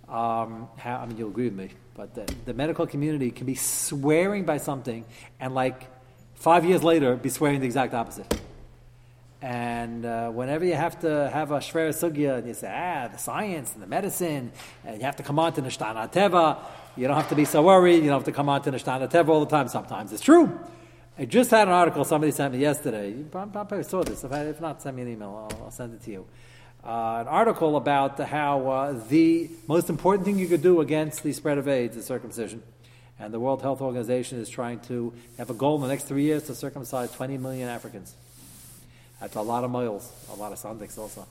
Um, 0.08 0.68
how, 0.76 0.96
I 0.96 1.06
mean, 1.06 1.16
you'll 1.16 1.30
agree 1.30 1.44
with 1.44 1.54
me, 1.54 1.70
but 1.94 2.14
the, 2.14 2.34
the 2.44 2.52
medical 2.52 2.84
community 2.84 3.30
can 3.30 3.46
be 3.46 3.54
swearing 3.54 4.44
by 4.44 4.58
something, 4.58 5.04
and 5.38 5.54
like 5.54 5.86
five 6.34 6.64
years 6.64 6.82
later, 6.82 7.14
be 7.14 7.28
swearing 7.28 7.60
the 7.60 7.66
exact 7.66 7.94
opposite. 7.94 8.40
And 9.40 10.04
uh, 10.04 10.30
whenever 10.30 10.64
you 10.64 10.74
have 10.74 11.00
to 11.00 11.30
have 11.32 11.52
a 11.52 11.58
shver 11.58 11.90
sugya, 11.90 12.38
and 12.38 12.48
you 12.48 12.54
say, 12.54 12.70
ah, 12.70 13.08
the 13.08 13.18
science 13.18 13.72
and 13.72 13.82
the 13.82 13.86
medicine, 13.86 14.52
and 14.84 14.98
you 14.98 15.04
have 15.04 15.16
to 15.16 15.22
come 15.22 15.38
on 15.38 15.52
to 15.54 15.62
Nishtana 15.62 16.12
Teva, 16.12 16.58
you 16.96 17.06
don't 17.06 17.16
have 17.16 17.28
to 17.28 17.36
be 17.36 17.44
so 17.44 17.62
worried, 17.62 18.02
you 18.02 18.08
don't 18.10 18.18
have 18.18 18.24
to 18.24 18.32
come 18.32 18.48
on 18.48 18.60
to 18.62 18.72
Nishtana 18.72 19.08
Teva 19.08 19.28
all 19.28 19.40
the 19.40 19.50
time. 19.50 19.68
Sometimes 19.68 20.12
it's 20.12 20.22
true. 20.22 20.58
I 21.20 21.26
just 21.26 21.50
had 21.50 21.68
an 21.68 21.74
article 21.74 22.02
somebody 22.06 22.32
sent 22.32 22.54
me 22.54 22.60
yesterday. 22.60 23.10
You 23.10 23.28
probably 23.30 23.82
saw 23.82 24.02
this. 24.02 24.24
If, 24.24 24.32
I, 24.32 24.44
if 24.44 24.58
not, 24.58 24.80
send 24.80 24.96
me 24.96 25.02
an 25.02 25.08
email. 25.08 25.50
I'll, 25.52 25.64
I'll 25.64 25.70
send 25.70 25.92
it 25.92 26.02
to 26.04 26.10
you. 26.10 26.26
Uh, 26.82 27.18
an 27.20 27.28
article 27.28 27.76
about 27.76 28.18
how 28.18 28.66
uh, 28.66 28.92
the 29.10 29.50
most 29.68 29.90
important 29.90 30.24
thing 30.24 30.38
you 30.38 30.48
could 30.48 30.62
do 30.62 30.80
against 30.80 31.22
the 31.22 31.34
spread 31.34 31.58
of 31.58 31.68
AIDS 31.68 31.98
is 31.98 32.06
circumcision. 32.06 32.62
And 33.18 33.34
the 33.34 33.38
World 33.38 33.60
Health 33.60 33.82
Organization 33.82 34.40
is 34.40 34.48
trying 34.48 34.80
to 34.88 35.12
have 35.36 35.50
a 35.50 35.52
goal 35.52 35.76
in 35.76 35.82
the 35.82 35.88
next 35.88 36.04
three 36.04 36.22
years 36.22 36.44
to 36.44 36.54
circumcise 36.54 37.12
20 37.12 37.36
million 37.36 37.68
Africans. 37.68 38.14
That's 39.20 39.36
a 39.36 39.42
lot 39.42 39.62
of 39.62 39.70
miles, 39.70 40.10
a 40.32 40.36
lot 40.36 40.52
of 40.52 40.58
sandiks 40.58 40.96
also, 40.96 41.26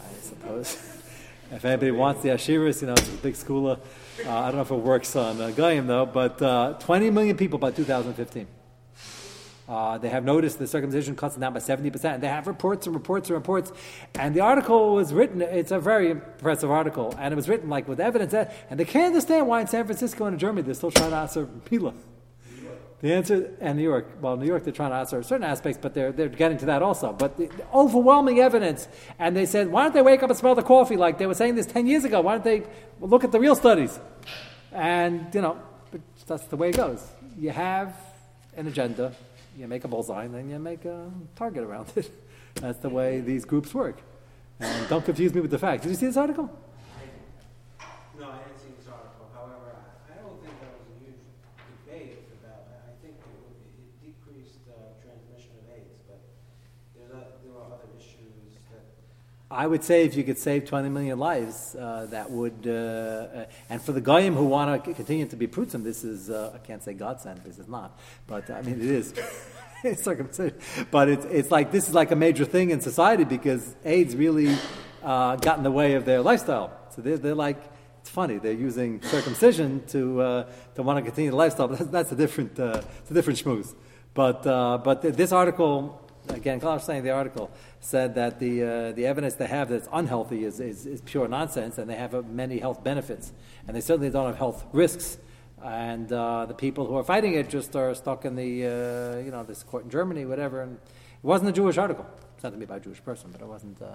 I 0.00 0.20
suppose. 0.20 0.72
if 1.52 1.64
anybody 1.64 1.92
wants 1.92 2.22
the 2.22 2.30
Ashiras, 2.30 2.80
you 2.80 2.88
know, 2.88 2.94
it's 2.94 3.08
a 3.08 3.18
big 3.18 3.36
school. 3.36 3.68
Uh, 3.68 3.76
I 4.28 4.46
don't 4.46 4.56
know 4.56 4.62
if 4.62 4.70
it 4.72 4.74
works 4.74 5.14
on 5.14 5.40
uh, 5.40 5.50
though, 5.52 6.06
but 6.06 6.42
uh, 6.42 6.72
20 6.80 7.10
million 7.10 7.36
people 7.36 7.60
by 7.60 7.70
2015. 7.70 8.48
Uh, 9.68 9.96
they 9.96 10.08
have 10.08 10.24
noticed 10.24 10.58
the 10.58 10.66
circumcision 10.66 11.14
cuts 11.14 11.36
down 11.36 11.52
by 11.52 11.60
70%. 11.60 12.04
And 12.14 12.22
they 12.22 12.28
have 12.28 12.46
reports 12.46 12.86
and 12.86 12.94
reports 12.94 13.28
and 13.28 13.36
reports. 13.36 13.72
And 14.14 14.34
the 14.34 14.40
article 14.40 14.94
was 14.94 15.12
written, 15.12 15.40
it's 15.40 15.70
a 15.70 15.78
very 15.78 16.10
impressive 16.10 16.70
article, 16.70 17.14
and 17.18 17.32
it 17.32 17.36
was 17.36 17.48
written 17.48 17.68
like 17.68 17.86
with 17.88 18.00
evidence. 18.00 18.34
And 18.34 18.78
they 18.78 18.84
can't 18.84 19.06
understand 19.06 19.46
why 19.46 19.60
in 19.60 19.66
San 19.66 19.84
Francisco 19.84 20.26
and 20.26 20.34
in 20.34 20.38
Germany 20.38 20.62
they're 20.62 20.74
still 20.74 20.90
trying 20.90 21.10
to 21.10 21.16
answer 21.16 21.46
Pila. 21.64 21.94
The 23.02 23.12
answer, 23.12 23.50
and 23.60 23.76
New 23.78 23.82
York, 23.82 24.06
well, 24.20 24.36
New 24.36 24.46
York 24.46 24.62
they're 24.62 24.72
trying 24.72 24.90
to 24.90 24.96
answer 24.96 25.20
certain 25.24 25.42
aspects, 25.44 25.76
but 25.82 25.92
they're, 25.92 26.12
they're 26.12 26.28
getting 26.28 26.56
to 26.58 26.66
that 26.66 26.82
also. 26.82 27.12
But 27.12 27.36
the, 27.36 27.46
the 27.46 27.66
overwhelming 27.74 28.38
evidence, 28.38 28.86
and 29.18 29.36
they 29.36 29.44
said, 29.44 29.72
why 29.72 29.82
don't 29.82 29.92
they 29.92 30.02
wake 30.02 30.22
up 30.22 30.30
and 30.30 30.38
smell 30.38 30.54
the 30.54 30.62
coffee 30.62 30.96
like 30.96 31.18
they 31.18 31.26
were 31.26 31.34
saying 31.34 31.56
this 31.56 31.66
10 31.66 31.88
years 31.88 32.04
ago? 32.04 32.20
Why 32.20 32.34
don't 32.34 32.44
they 32.44 32.62
look 33.00 33.24
at 33.24 33.32
the 33.32 33.40
real 33.40 33.56
studies? 33.56 33.98
And, 34.70 35.34
you 35.34 35.40
know, 35.40 35.60
that's 36.28 36.44
the 36.46 36.56
way 36.56 36.68
it 36.68 36.76
goes. 36.76 37.04
You 37.36 37.50
have 37.50 37.96
an 38.56 38.68
agenda, 38.68 39.12
you 39.56 39.68
make 39.68 39.84
a 39.84 39.88
bullseye 39.88 40.24
and 40.24 40.34
then 40.34 40.48
you 40.48 40.58
make 40.58 40.84
a 40.84 41.10
target 41.36 41.64
around 41.64 41.92
it. 41.96 42.10
That's 42.54 42.78
the 42.78 42.88
way 42.88 43.20
these 43.20 43.44
groups 43.44 43.74
work. 43.74 43.98
And 44.60 44.88
don't 44.88 45.04
confuse 45.04 45.34
me 45.34 45.40
with 45.40 45.50
the 45.50 45.58
facts. 45.58 45.82
Did 45.82 45.90
you 45.90 45.96
see 45.96 46.06
this 46.06 46.16
article? 46.16 46.48
No, 48.18 48.28
I 48.30 48.38
didn't 48.46 48.60
see 48.60 48.70
this 48.78 48.86
article. 48.86 49.26
However, 49.34 49.74
I, 49.74 50.12
I 50.12 50.22
don't 50.22 50.38
think 50.38 50.54
there 50.60 50.70
was 50.70 50.86
a 50.86 50.96
huge 51.02 51.18
debate 51.82 52.28
about. 52.38 52.70
I 52.86 52.94
think 53.02 53.16
it, 53.18 53.82
it 53.82 54.14
decreased 54.14 54.62
uh, 54.70 54.94
transmission 55.02 55.50
of 55.58 55.66
AIDS, 55.74 55.98
but 56.06 56.20
there's 56.94 57.10
a, 57.10 57.42
there 57.42 57.56
are 57.58 57.74
other 57.74 57.90
issues 57.98 58.60
that. 58.70 58.86
I 59.52 59.66
would 59.66 59.84
say 59.84 60.04
if 60.04 60.16
you 60.16 60.24
could 60.24 60.38
save 60.38 60.64
20 60.64 60.88
million 60.88 61.18
lives, 61.18 61.76
uh, 61.76 62.06
that 62.10 62.30
would, 62.30 62.66
uh, 62.66 62.70
uh, 62.70 63.44
and 63.68 63.82
for 63.82 63.92
the 63.92 64.00
Goyim 64.00 64.34
who 64.34 64.46
want 64.46 64.84
to 64.84 64.94
continue 64.94 65.26
to 65.26 65.36
be 65.36 65.46
Prutzen, 65.46 65.84
this 65.84 66.04
is, 66.04 66.30
uh, 66.30 66.52
I 66.54 66.58
can't 66.58 66.82
say 66.82 66.94
God 66.94 67.20
sent, 67.20 67.44
this 67.44 67.58
is 67.58 67.68
not, 67.68 67.98
but 68.26 68.50
I 68.50 68.62
mean, 68.62 68.80
it 68.80 68.86
is. 68.86 69.14
it's 69.84 70.02
circumcision. 70.02 70.58
But 70.90 71.08
it's, 71.10 71.26
it's 71.26 71.50
like, 71.50 71.70
this 71.70 71.88
is 71.88 71.94
like 71.94 72.10
a 72.10 72.16
major 72.16 72.46
thing 72.46 72.70
in 72.70 72.80
society 72.80 73.24
because 73.24 73.76
AIDS 73.84 74.16
really 74.16 74.56
uh, 75.02 75.36
got 75.36 75.58
in 75.58 75.64
the 75.64 75.70
way 75.70 75.94
of 75.94 76.06
their 76.06 76.22
lifestyle. 76.22 76.72
So 76.94 77.02
they're, 77.02 77.18
they're 77.18 77.34
like, 77.34 77.62
it's 78.00 78.10
funny, 78.10 78.38
they're 78.38 78.52
using 78.52 79.02
circumcision 79.02 79.84
to, 79.88 80.20
uh, 80.20 80.50
to 80.76 80.82
want 80.82 80.98
to 80.98 81.02
continue 81.02 81.30
the 81.30 81.36
lifestyle, 81.36 81.68
but 81.68 81.78
that's, 81.78 81.90
that's 81.90 82.12
a 82.12 82.16
different, 82.16 82.58
uh, 82.58 82.82
a 83.08 83.14
different 83.14 83.38
schmooze. 83.38 83.74
But, 84.14 84.46
uh, 84.46 84.78
but 84.78 85.02
th- 85.02 85.14
this 85.14 85.30
article, 85.30 86.00
again, 86.28 86.60
Klaus 86.60 86.84
saying 86.84 87.02
the 87.02 87.10
article 87.10 87.50
said 87.80 88.14
that 88.14 88.38
the, 88.38 88.62
uh, 88.62 88.92
the 88.92 89.06
evidence 89.06 89.34
they 89.34 89.46
have 89.46 89.68
that's 89.68 89.88
unhealthy 89.92 90.44
is, 90.44 90.60
is, 90.60 90.86
is 90.86 91.00
pure 91.00 91.28
nonsense, 91.28 91.78
and 91.78 91.88
they 91.88 91.96
have 91.96 92.14
uh, 92.14 92.22
many 92.22 92.58
health 92.58 92.82
benefits, 92.84 93.32
and 93.66 93.76
they 93.76 93.80
certainly 93.80 94.10
don't 94.10 94.26
have 94.26 94.36
health 94.36 94.64
risks. 94.72 95.18
And 95.62 96.12
uh, 96.12 96.46
the 96.46 96.54
people 96.54 96.86
who 96.86 96.96
are 96.96 97.04
fighting 97.04 97.34
it 97.34 97.48
just 97.48 97.76
are 97.76 97.94
stuck 97.94 98.24
in 98.24 98.34
the, 98.34 98.66
uh, 98.66 99.18
you 99.18 99.30
know, 99.30 99.44
this 99.44 99.62
court 99.62 99.84
in 99.84 99.90
Germany, 99.90 100.24
whatever. 100.24 100.62
And 100.62 100.74
it 100.74 101.24
wasn't 101.24 101.50
a 101.50 101.52
Jewish 101.52 101.78
article. 101.78 102.06
Sent 102.38 102.54
to 102.54 102.58
me 102.58 102.66
by 102.66 102.78
a 102.78 102.80
Jewish 102.80 103.02
person, 103.04 103.30
but 103.30 103.40
it 103.40 103.46
wasn't. 103.46 103.80
Uh, 103.80 103.86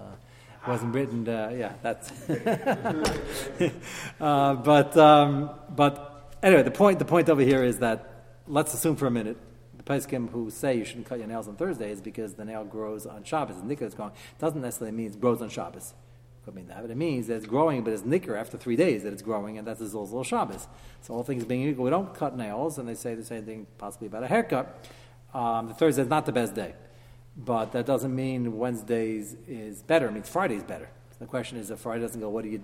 wasn't 0.66 0.94
written. 0.94 1.28
Uh, 1.28 1.54
yeah, 1.56 1.72
that's. 1.82 2.10
uh, 4.20 4.54
but 4.54 4.96
um, 4.96 5.50
but 5.74 6.34
anyway, 6.42 6.62
the 6.62 6.70
point 6.70 6.98
the 6.98 7.04
point 7.04 7.28
over 7.28 7.42
here 7.42 7.62
is 7.62 7.78
that 7.78 8.24
let's 8.46 8.74
assume 8.74 8.96
for 8.96 9.06
a 9.06 9.10
minute 9.10 9.36
Peskim 9.88 10.30
who 10.30 10.50
say 10.50 10.76
you 10.76 10.84
shouldn't 10.84 11.06
cut 11.06 11.18
your 11.18 11.28
nails 11.28 11.48
on 11.48 11.56
Thursday 11.56 11.90
is 11.90 12.00
because 12.00 12.34
the 12.34 12.44
nail 12.44 12.64
grows 12.64 13.06
on 13.06 13.24
Shabbos. 13.24 13.56
The 13.56 13.66
nicker 13.66 13.86
is 13.86 13.94
growing. 13.94 14.12
Doesn't 14.38 14.60
necessarily 14.60 14.94
mean 14.96 15.06
it 15.06 15.20
grows 15.20 15.40
on 15.40 15.48
Shabbos. 15.48 15.94
Could 16.44 16.54
mean 16.54 16.68
that, 16.68 16.82
but 16.82 16.90
it 16.90 16.96
means 16.96 17.26
that 17.26 17.36
it's 17.36 17.46
growing, 17.46 17.82
but 17.84 17.92
it's 17.92 18.04
nicker 18.04 18.36
after 18.36 18.56
three 18.56 18.76
days 18.76 19.02
that 19.02 19.12
it's 19.12 19.22
growing, 19.22 19.58
and 19.58 19.66
that's 19.66 19.80
a 19.80 19.84
Zolzol 19.84 20.24
Shabbos. 20.24 20.66
So 21.00 21.14
all 21.14 21.22
things 21.22 21.44
being 21.44 21.68
equal, 21.68 21.84
we 21.84 21.90
don't 21.90 22.14
cut 22.14 22.36
nails, 22.36 22.78
and 22.78 22.88
they 22.88 22.94
say 22.94 23.14
the 23.14 23.24
same 23.24 23.44
thing 23.44 23.66
possibly 23.78 24.08
about 24.08 24.22
a 24.22 24.26
haircut. 24.28 24.86
Um, 25.34 25.68
the 25.68 25.74
Thursday 25.74 26.02
is 26.02 26.08
not 26.08 26.26
the 26.26 26.32
best 26.32 26.54
day, 26.54 26.74
but 27.36 27.72
that 27.72 27.86
doesn't 27.86 28.14
mean 28.14 28.56
Wednesdays 28.58 29.36
is 29.46 29.82
better. 29.82 30.08
It 30.08 30.12
means 30.12 30.28
Friday 30.28 30.56
is 30.56 30.62
better. 30.64 30.88
So 31.10 31.16
the 31.20 31.26
question 31.26 31.58
is, 31.58 31.70
if 31.70 31.80
Friday 31.80 32.02
doesn't 32.02 32.20
go, 32.20 32.28
what 32.28 32.44
do 32.44 32.50
you? 32.50 32.62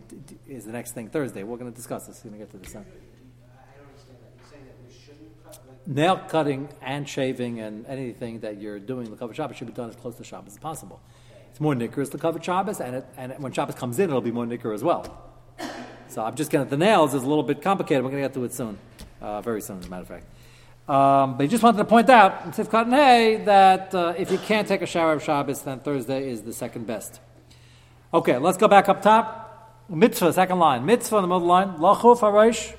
Is 0.49 0.65
the 0.65 0.73
next 0.73 0.93
thing 0.93 1.09
Thursday? 1.09 1.43
We're 1.43 1.57
going 1.59 1.71
to 1.71 1.77
discuss 1.77 2.07
this. 2.07 2.23
We're 2.25 2.31
going 2.31 2.41
to 2.41 2.47
get 2.47 2.53
to 2.53 2.59
this. 2.59 2.73
Huh? 2.73 2.81
I 2.81 3.77
don't 3.77 3.89
understand 3.89 4.19
that. 4.23 4.33
You're 4.39 4.49
saying 4.51 4.65
that 4.65 4.77
we 4.87 4.95
shouldn't 4.95 5.45
cut 5.45 5.57
like. 5.57 5.65
Nail 5.87 6.17
cutting 6.29 6.69
and 6.81 7.09
shaving 7.09 7.61
and 7.61 7.87
anything 7.87 8.41
that 8.41 8.61
you're 8.61 8.79
doing 8.79 9.11
the 9.11 9.17
cover 9.17 9.35
Shabbos 9.35 9.57
should 9.57 9.67
be 9.67 9.73
done 9.73 9.91
as 9.91 9.97
close 9.97 10.17
to 10.17 10.25
Shabbos 10.25 10.55
as 10.55 10.59
possible. 10.59 11.01
It's 11.51 11.61
more 11.61 11.75
nicker 11.75 12.05
the 12.07 12.19
cover 12.19 12.43
Shabbos, 12.43 12.81
and, 12.81 12.97
it, 12.97 13.07
and 13.17 13.33
when 13.39 13.53
Shabbos 13.53 13.77
comes 13.77 13.99
in, 13.99 14.11
it'll 14.11 14.21
be 14.21 14.33
more 14.33 14.47
nicker 14.47 14.73
as 14.73 14.83
well. 14.83 15.33
So 16.09 16.25
I'm 16.25 16.35
just 16.35 16.51
getting 16.51 16.65
at 16.65 16.71
the 16.71 16.77
nails 16.77 17.15
is 17.15 17.23
a 17.23 17.27
little 17.27 17.43
bit 17.43 17.63
complicated. 17.63 18.03
We're 18.03 18.11
going 18.11 18.23
to 18.23 18.29
get 18.29 18.35
to 18.35 18.45
it 18.45 18.53
soon, 18.53 18.79
uh, 19.21 19.41
very 19.41 19.61
soon, 19.61 19.79
as 19.79 19.87
a 19.87 19.91
matter 19.91 20.03
of 20.03 20.09
fact. 20.09 20.27
Um, 20.89 21.37
but 21.37 21.45
he 21.45 21.49
just 21.49 21.63
wanted 21.63 21.79
to 21.79 21.85
point 21.85 22.11
out 22.11 22.53
Tifkat 22.53 22.83
and 22.85 22.93
Hay 22.93 23.37
that 23.45 23.95
uh, 23.95 24.15
if 24.19 24.31
you 24.31 24.39
can't 24.39 24.69
take 24.69 24.83
a 24.83 24.87
shower 24.87 25.13
of 25.15 25.23
Shabbos, 25.23 25.63
then 25.63 25.81
Thursday 25.81 26.29
is 26.29 26.43
the 26.43 26.53
second 26.53 26.87
best. 26.87 27.21
Okay, 28.13 28.37
let's 28.39 28.59
go 28.59 28.69
back 28.69 28.89
up 28.89 29.03
top. 29.03 29.87
Mitzvah, 29.89 30.33
second 30.33 30.59
line. 30.59 30.85
Mitzvah 30.85 31.21
the 31.21 31.27
middle 31.27 31.41
line. 31.41 31.77
Lachuf 31.79 32.21
harosh 32.21 32.75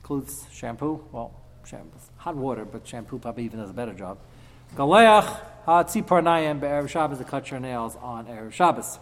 includes 0.00 0.46
shampoo. 0.52 1.04
Well, 1.10 1.32
shampoo, 1.64 1.98
hot 2.22 2.36
water, 2.36 2.64
but 2.64 2.86
shampoo 2.86 3.18
probably 3.18 3.44
even 3.44 3.58
does 3.58 3.70
a 3.70 3.72
better 3.72 3.92
job. 3.92 4.16
Galeach 4.76 5.40
hatzipar 5.66 6.22
nayim 6.22 6.60
be'erev 6.60 6.88
Shabbos 6.88 7.18
to 7.18 7.24
cut 7.24 7.50
your 7.50 7.58
nails 7.58 7.96
on 8.00 8.26
erev 8.26 8.52
Shabbos. 8.52 9.00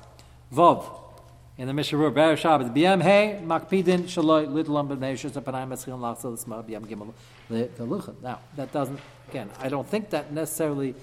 Vov 0.53 0.85
in 1.59 1.67
the 1.67 1.75
Mishnah 1.75 1.99
be'erev 2.11 2.39
Shabbos. 2.39 2.71
B'yam 2.71 3.03
hey 3.03 3.39
makpidin 3.45 4.05
shaloi 4.05 4.47
lidlam 4.47 4.89
b'nei 4.89 5.13
shezapanayim 5.13 5.69
etzchil 5.69 5.99
lachzil 5.99 6.33
l'sma 6.33 6.63
b'yam 6.63 6.87
gimel 6.87 7.13
le'galuchan. 7.51 8.23
Now 8.23 8.41
that 8.57 8.73
doesn't 8.73 8.99
again. 9.29 9.51
I 9.61 9.69
don't 9.69 9.87
think 9.87 10.09
that 10.11 10.33
necessarily 10.33 10.95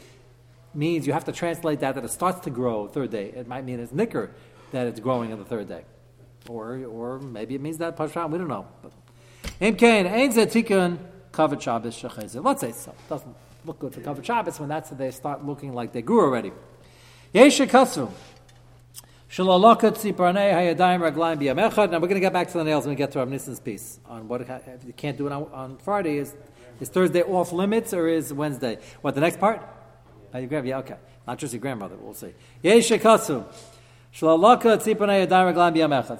means 0.74 1.06
you 1.06 1.14
have 1.14 1.26
to 1.26 1.32
translate 1.32 1.82
that 1.82 1.94
that 1.94 2.04
it 2.04 2.10
starts 2.10 2.40
to 2.42 2.50
grow 2.50 2.88
third 2.88 3.12
day. 3.12 3.28
It 3.28 3.48
might 3.48 3.64
mean 3.64 3.80
it's 3.80 3.92
nicker 3.92 4.32
that 4.72 4.88
it's 4.88 5.00
growing 5.00 5.32
on 5.32 5.38
the 5.38 5.46
third 5.46 5.68
day, 5.70 5.84
or 6.50 6.84
or 6.86 7.20
maybe 7.20 7.54
it 7.54 7.62
means 7.62 7.78
that. 7.78 7.98
We 8.00 8.08
don't 8.40 8.48
know. 8.48 8.66
But 8.82 8.92
im 9.60 9.76
kain 9.76 10.08
ein 10.08 10.32
zetikun 10.32 10.98
covered 11.38 11.62
Shabbos. 11.62 12.04
Let's 12.04 12.62
say 12.62 12.72
so. 12.72 12.90
It 12.90 12.98
doesn't 13.08 13.36
look 13.64 13.78
good 13.78 13.94
for 13.94 14.02
covered 14.02 14.26
Shabbos 14.26 14.60
when 14.60 14.70
that's 14.70 14.90
when 14.90 14.98
they 14.98 15.12
start 15.12 15.46
looking 15.46 15.72
like 15.72 15.94
they 15.94 16.02
grew 16.02 16.22
already. 16.22 16.52
Now 17.32 17.44
we're 22.00 22.08
going 22.08 22.16
to 22.16 22.20
get 22.20 22.34
back 22.34 22.48
to 22.48 22.58
the 22.58 22.64
nails 22.64 22.86
when 22.86 22.94
we 22.94 22.96
get 22.96 23.12
to 23.12 23.20
Rav 23.20 23.30
Nissan's 23.30 23.60
piece 23.60 24.00
on 24.10 24.28
what 24.28 24.42
if 24.42 24.50
you 24.88 24.94
can't 24.94 25.16
do 25.16 25.28
it 25.28 25.32
on, 25.32 25.44
on 25.54 25.78
Friday. 25.78 26.18
Is 26.18 26.34
is 26.80 26.90
Thursday 26.90 27.22
off 27.22 27.52
limits 27.52 27.94
or 27.94 28.08
is 28.08 28.34
Wednesday? 28.34 28.80
What 29.02 29.14
the 29.14 29.22
next 29.22 29.40
part? 29.40 29.62
Oh, 30.34 30.40
your 30.40 30.48
grandmother, 30.48 30.70
yeah, 30.70 30.80
okay. 30.80 30.98
Not 31.28 31.38
just 31.38 31.54
your 31.54 31.62
grandmother, 31.62 31.98
we'll 31.98 32.16
see. 32.16 32.34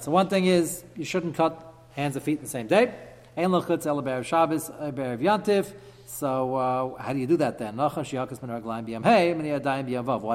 So 0.02 0.12
one 0.12 0.28
thing 0.28 0.46
is 0.46 0.84
you 0.96 1.04
shouldn't 1.04 1.34
cut 1.34 1.74
hands 1.96 2.14
and 2.14 2.24
feet 2.24 2.38
in 2.38 2.44
the 2.44 2.50
same 2.50 2.68
day. 2.68 3.07
Ein 3.38 3.50
lachutz 3.50 3.86
el 3.86 4.02
be'erev 4.02 4.24
Shabbos, 4.24 4.68
be'erev 4.68 5.20
Yantiv. 5.20 5.72
So 6.06 6.56
uh, 6.56 7.00
how 7.00 7.12
do 7.12 7.20
you 7.20 7.26
do 7.28 7.36
that 7.36 7.56
then? 7.56 7.76
Why 7.76 7.88
does 7.88 8.08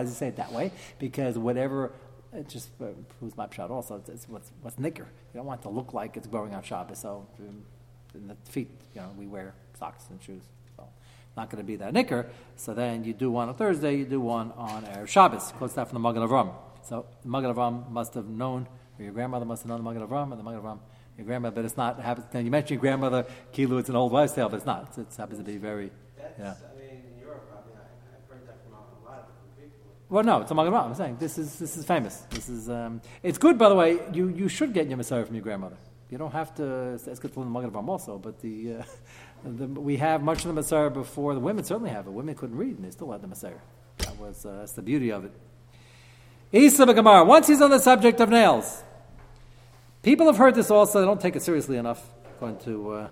he 0.10 0.16
say 0.16 0.28
it 0.30 0.38
that 0.38 0.54
way? 0.54 0.72
Because 1.00 1.38
whatever, 1.38 1.92
it 2.32 2.48
just 2.48 2.70
uh, 2.82 2.86
my 3.36 3.48
pshat 3.48 3.70
also. 3.70 3.98
It's, 3.98 4.08
it's 4.08 4.30
what's, 4.30 4.50
what's 4.62 4.80
nicker. 4.80 5.04
You 5.34 5.40
don't 5.40 5.46
want 5.46 5.60
it 5.60 5.64
to 5.64 5.70
look 5.70 5.94
like 5.94 6.16
it's 6.16 6.28
growing 6.28 6.54
on 6.54 6.64
Shabbos. 6.64 7.00
So 7.00 7.28
um, 7.40 7.64
in 8.16 8.30
the 8.30 8.36
feet, 8.50 8.70
you 8.96 9.02
know, 9.02 9.10
we 9.18 9.28
wear 9.28 9.54
socks 9.78 10.06
and 10.10 10.24
shoes. 10.24 10.44
So 10.78 10.88
not 11.36 11.50
going 11.50 11.62
to 11.62 11.68
be 11.68 11.76
that 11.76 11.92
nicker. 11.92 12.28
So 12.56 12.74
then 12.74 13.04
you 13.04 13.14
do 13.14 13.30
one 13.30 13.50
on 13.50 13.56
Thursday, 13.56 13.98
you 13.98 14.06
do 14.06 14.22
one 14.22 14.54
on 14.56 14.84
Erev 14.84 15.10
Shabbos. 15.10 15.52
Quotes 15.58 15.74
that 15.74 15.90
from 15.90 16.02
the 16.02 16.08
Magen 16.08 16.26
Avram. 16.26 16.54
So 16.84 17.06
the 17.22 17.28
Magen 17.28 17.54
Avram 17.54 17.90
must 17.92 18.14
have 18.14 18.30
known, 18.30 18.66
or 18.98 19.04
your 19.04 19.12
grandmother 19.12 19.44
must 19.44 19.64
have 19.64 19.70
known 19.70 19.84
the 19.84 19.92
Magen 19.92 20.08
Avram, 20.08 20.32
and 20.32 20.40
the 20.40 20.44
Magen 20.44 20.62
Avram, 20.62 20.80
your 21.18 21.26
grandmother, 21.26 21.56
but 21.56 21.66
it's 21.66 21.78
not, 21.78 22.00
happens, 22.00 22.28
now 22.34 22.40
you 22.40 22.52
mentioned 22.52 22.72
your 22.72 22.82
grandmother, 22.82 23.26
Kilu, 23.54 23.80
it's 23.80 23.90
an 23.90 23.96
old 23.96 24.12
wives' 24.12 24.34
tale, 24.34 24.50
but 24.50 24.58
it's 24.58 24.66
not. 24.66 24.98
It 24.98 25.08
happens 25.16 25.40
to 25.40 25.44
be 25.46 25.58
very, 25.58 25.92
That's, 26.18 26.40
yeah. 26.40 26.46
I 26.46 26.80
mean, 26.80 26.90
in 26.90 27.20
Europe, 27.20 27.50
I 27.52 27.68
mean, 27.68 27.78
I, 27.78 28.16
I've 28.16 28.30
heard 28.30 28.48
that 28.48 28.58
from 28.64 28.74
a 28.74 29.10
lot 29.10 29.20
of 29.20 29.26
different 29.28 29.74
people. 29.74 29.92
Well, 30.10 30.24
no, 30.24 30.42
it's 30.42 30.52
a 30.52 30.56
Magen 30.56 30.74
Avram. 30.74 30.86
I'm 30.86 30.96
saying 30.96 31.18
this 31.20 31.38
is 31.38 31.60
this 31.60 31.78
is 31.78 31.86
famous. 31.86 32.18
This 32.32 32.50
is 32.50 32.70
um, 32.70 33.02
it's 33.22 33.38
good, 33.38 33.58
by 33.58 33.70
the 33.70 33.76
way. 33.76 34.00
You 34.12 34.30
you 34.30 34.48
should 34.48 34.74
get 34.74 34.88
your 34.88 34.98
Messiah 34.98 35.26
from 35.26 35.36
your 35.36 35.44
grandmother. 35.44 35.78
You 36.10 36.18
don't 36.18 36.32
have 36.32 36.54
to. 36.56 36.94
It's 36.94 37.20
good 37.20 37.32
from 37.32 37.52
the 37.52 37.60
Avram 37.60 37.88
also, 37.88 38.18
but 38.18 38.40
the, 38.40 38.78
uh, 38.78 38.84
the 39.44 39.68
we 39.68 39.98
have 39.98 40.22
much 40.22 40.40
of 40.40 40.48
the 40.48 40.54
Messiah 40.54 40.90
before 40.90 41.34
the 41.34 41.40
women 41.40 41.64
certainly 41.64 41.90
have 41.90 42.08
it. 42.08 42.12
Women 42.12 42.36
couldn't 42.36 42.58
read 42.58 42.76
and 42.76 42.86
they 42.86 42.92
still 42.92 43.12
had 43.12 43.22
the 43.22 43.28
Messiah. 43.28 43.62
That 44.00 44.18
was 44.20 44.46
uh, 44.46 44.58
that's 44.60 44.74
the 44.74 44.82
beauty 44.82 45.12
of 45.12 45.26
it. 45.26 45.32
Isa 46.52 46.86
Gemara. 46.86 47.26
Once 47.26 47.48
he's 47.48 47.62
on 47.62 47.72
the 47.72 47.80
subject 47.80 48.22
of 48.22 48.30
nails, 48.30 48.84
people 50.04 50.28
have 50.28 50.38
heard 50.38 50.54
this 50.54 50.70
also. 50.70 51.00
They 51.00 51.06
don't 51.06 51.20
take 51.20 51.36
it 51.36 51.42
seriously 51.42 51.78
enough, 51.78 52.02
according 52.36 52.60
to. 52.66 52.92
Uh, 52.92 53.08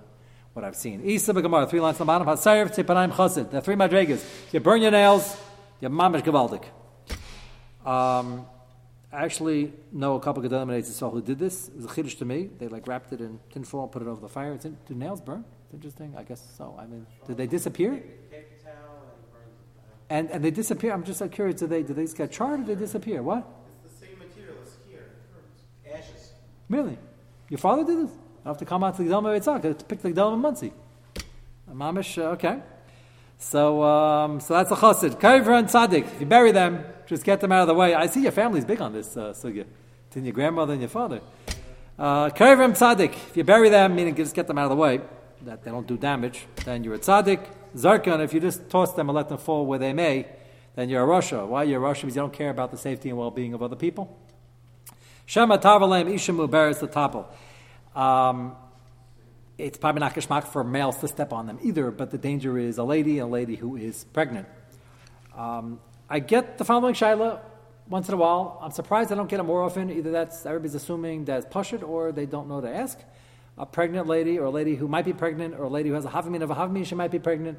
what 0.54 0.66
I've 0.66 0.76
seen. 0.76 1.02
Isa 1.06 1.34
Gemara, 1.34 1.66
three 1.66 1.80
lines 1.80 1.96
on 2.02 2.08
the 2.08 2.12
bottom. 2.12 2.28
Hasayev 2.28 2.76
Tzipanaim 2.76 3.14
Chosid. 3.14 3.52
The 3.52 3.62
three 3.62 3.76
madrigas. 3.76 4.22
You 4.52 4.60
burn 4.60 4.82
your 4.82 4.92
nails, 4.92 5.38
you're 5.80 5.90
mamish 5.90 6.24
gavaldik. 6.24 6.66
Um, 7.88 8.46
I 9.14 9.24
actually 9.26 9.74
know 9.92 10.16
a 10.16 10.20
couple 10.20 10.46
of 10.46 10.52
Yisrael 10.52 11.12
who 11.12 11.22
did 11.22 11.40
this. 11.40 11.68
It 11.68 11.76
was 11.76 11.86
a 11.86 11.88
chiddush 11.88 12.18
to 12.20 12.26
me. 12.26 12.50
They 12.60 12.68
like 12.68 12.88
wrapped 12.88 13.12
it 13.12 13.22
in 13.22 13.40
tinfoil, 13.52 13.88
put 13.88 14.02
it 14.02 14.08
over 14.08 14.22
the 14.22 14.30
fire. 14.30 14.54
It's 14.54 14.66
in, 14.66 14.78
do 14.88 14.94
nails 14.94 15.22
burn? 15.22 15.44
It's 15.66 15.74
interesting. 15.74 16.16
I 16.18 16.24
guess 16.24 16.46
so. 16.58 16.78
I 16.80 16.86
mean, 16.86 17.06
did 17.28 17.38
they 17.38 17.48
disappear? 17.48 17.94
And. 17.94 18.04
And 20.10 20.30
and 20.30 20.44
they 20.44 20.52
disappear. 20.52 20.92
I'm 20.92 21.06
just 21.06 21.22
like 21.22 21.32
curious. 21.32 21.62
Did 21.62 21.70
they 21.70 21.84
did 21.84 21.96
they 21.96 22.04
just 22.04 22.18
get 22.18 22.32
charred 22.34 22.60
or 22.60 22.64
did 22.64 22.78
they 22.78 22.82
disappear? 22.82 23.24
What? 23.24 23.48
It's 23.66 23.94
the 23.94 24.06
same 24.06 24.20
material 24.20 24.56
as 24.62 24.76
here. 24.90 25.00
It 25.00 25.94
burns. 25.94 26.04
Ashes. 26.04 26.34
Really? 26.72 26.98
Your 27.50 27.58
father 27.58 27.84
did 27.84 28.08
this? 28.08 28.16
I 28.46 28.48
have 28.48 28.58
to 28.60 28.66
come 28.66 28.82
out 28.82 28.96
to 28.96 29.04
the 29.04 29.10
Gedolim 29.10 29.38
Yitzhak 29.38 29.78
to 29.78 29.84
pick 29.84 30.02
the 30.02 30.10
Gedolim 30.12 30.40
Muncie. 30.40 30.72
Mamish. 31.70 32.18
Uh, 32.18 32.32
okay. 32.32 32.62
So 33.38 33.84
um, 33.84 34.40
so 34.40 34.54
that's 34.54 34.72
a 34.72 34.76
chassid. 34.76 35.20
Kaiver 35.20 35.52
and 35.52 35.68
tzaddik. 35.68 36.06
If 36.06 36.22
you 36.22 36.26
bury 36.26 36.54
them, 36.54 36.86
just 37.08 37.26
get 37.26 37.42
them 37.42 37.52
out 37.52 37.64
of 37.64 37.68
the 37.68 37.74
way. 37.74 37.94
I 37.94 38.08
see 38.08 38.24
your 38.24 38.32
family's 38.32 38.64
big 38.64 38.82
on 38.82 38.94
this 38.94 39.18
uh, 39.18 39.34
sugya. 39.34 39.66
It's 40.08 40.16
in 40.16 40.24
your 40.24 40.34
grandmother 40.34 40.72
and 40.72 40.82
your 40.82 40.90
father. 40.90 41.20
Uh, 42.00 42.30
and 42.34 42.74
tzaddik. 42.74 43.14
If 43.16 43.36
you 43.36 43.44
bury 43.44 43.68
them, 43.68 43.94
meaning 43.94 44.16
just 44.16 44.34
get 44.34 44.48
them 44.48 44.58
out 44.58 44.66
of 44.66 44.70
the 44.70 44.78
way, 44.78 45.02
that 45.42 45.64
they 45.64 45.72
don't 45.72 45.88
do 45.88 45.98
damage, 45.98 46.46
then 46.64 46.86
you're 46.86 46.96
a 46.96 47.00
tzaddik. 47.00 47.46
Zarkan, 47.76 48.24
if 48.24 48.34
you 48.34 48.40
just 48.40 48.70
toss 48.70 48.94
them 48.94 49.10
and 49.10 49.16
let 49.16 49.28
them 49.28 49.38
fall 49.38 49.66
where 49.66 49.80
they 49.80 49.92
may, 49.92 50.26
then 50.76 50.88
you're 50.88 51.04
a 51.04 51.06
Russia. 51.06 51.46
Why 51.46 51.64
you're 51.64 51.80
a 51.80 51.82
Russia? 51.82 52.06
Because 52.06 52.16
you 52.16 52.22
don't 52.22 52.34
care 52.34 52.50
about 52.50 52.72
the 52.72 52.78
safety 52.78 53.10
and 53.10 53.18
well-being 53.18 53.54
of 53.54 53.62
other 53.62 53.76
people. 53.76 54.18
Shema 55.32 55.58
tavalem 55.60 56.14
ishamu 56.14 56.50
beres 56.50 56.82
the 56.82 56.90
tapel. 56.90 57.26
Um, 57.96 58.54
it's 59.58 59.78
probably 59.78 60.02
not 60.02 60.14
geschmack 60.14 60.44
for 60.44 60.62
males 60.62 60.98
to 60.98 61.08
step 61.08 61.32
on 61.32 61.48
them 61.48 61.58
either, 61.64 61.90
but 61.90 62.12
the 62.12 62.18
danger 62.18 62.58
is 62.58 62.78
a 62.78 62.84
lady, 62.84 63.20
a 63.20 63.26
lady 63.26 63.56
who 63.56 63.78
is 63.78 64.04
pregnant. 64.12 64.46
Um, 65.34 65.80
I 66.10 66.20
get 66.20 66.58
the 66.58 66.66
following 66.66 66.96
shaila 66.96 67.40
once 67.88 68.10
in 68.10 68.14
a 68.14 68.18
while. 68.18 68.60
I'm 68.62 68.72
surprised 68.72 69.10
I 69.14 69.16
don't 69.16 69.30
get 69.30 69.40
it 69.40 69.44
more 69.44 69.64
often. 69.64 69.90
Either 69.90 70.12
that's 70.12 70.46
everybody's 70.46 70.76
assuming 70.76 71.24
that's 71.24 71.46
pushit 71.46 71.82
or 71.82 72.12
they 72.12 72.26
don't 72.26 72.50
know 72.50 72.60
to 72.60 72.70
ask. 72.70 73.00
A 73.58 73.66
pregnant 73.66 74.08
lady 74.08 74.38
or 74.38 74.44
a 74.44 74.50
lady 74.50 74.76
who 74.76 74.90
might 74.90 75.06
be 75.06 75.14
pregnant 75.14 75.56
or 75.56 75.64
a 75.64 75.70
lady 75.70 75.88
who 75.88 75.96
has 75.96 76.04
a 76.04 76.10
havmin 76.10 76.42
of 76.42 76.52
a 76.52 76.56
havmin, 76.56 76.86
she 76.86 76.96
might 76.96 77.12
be 77.12 77.20
pregnant, 77.20 77.58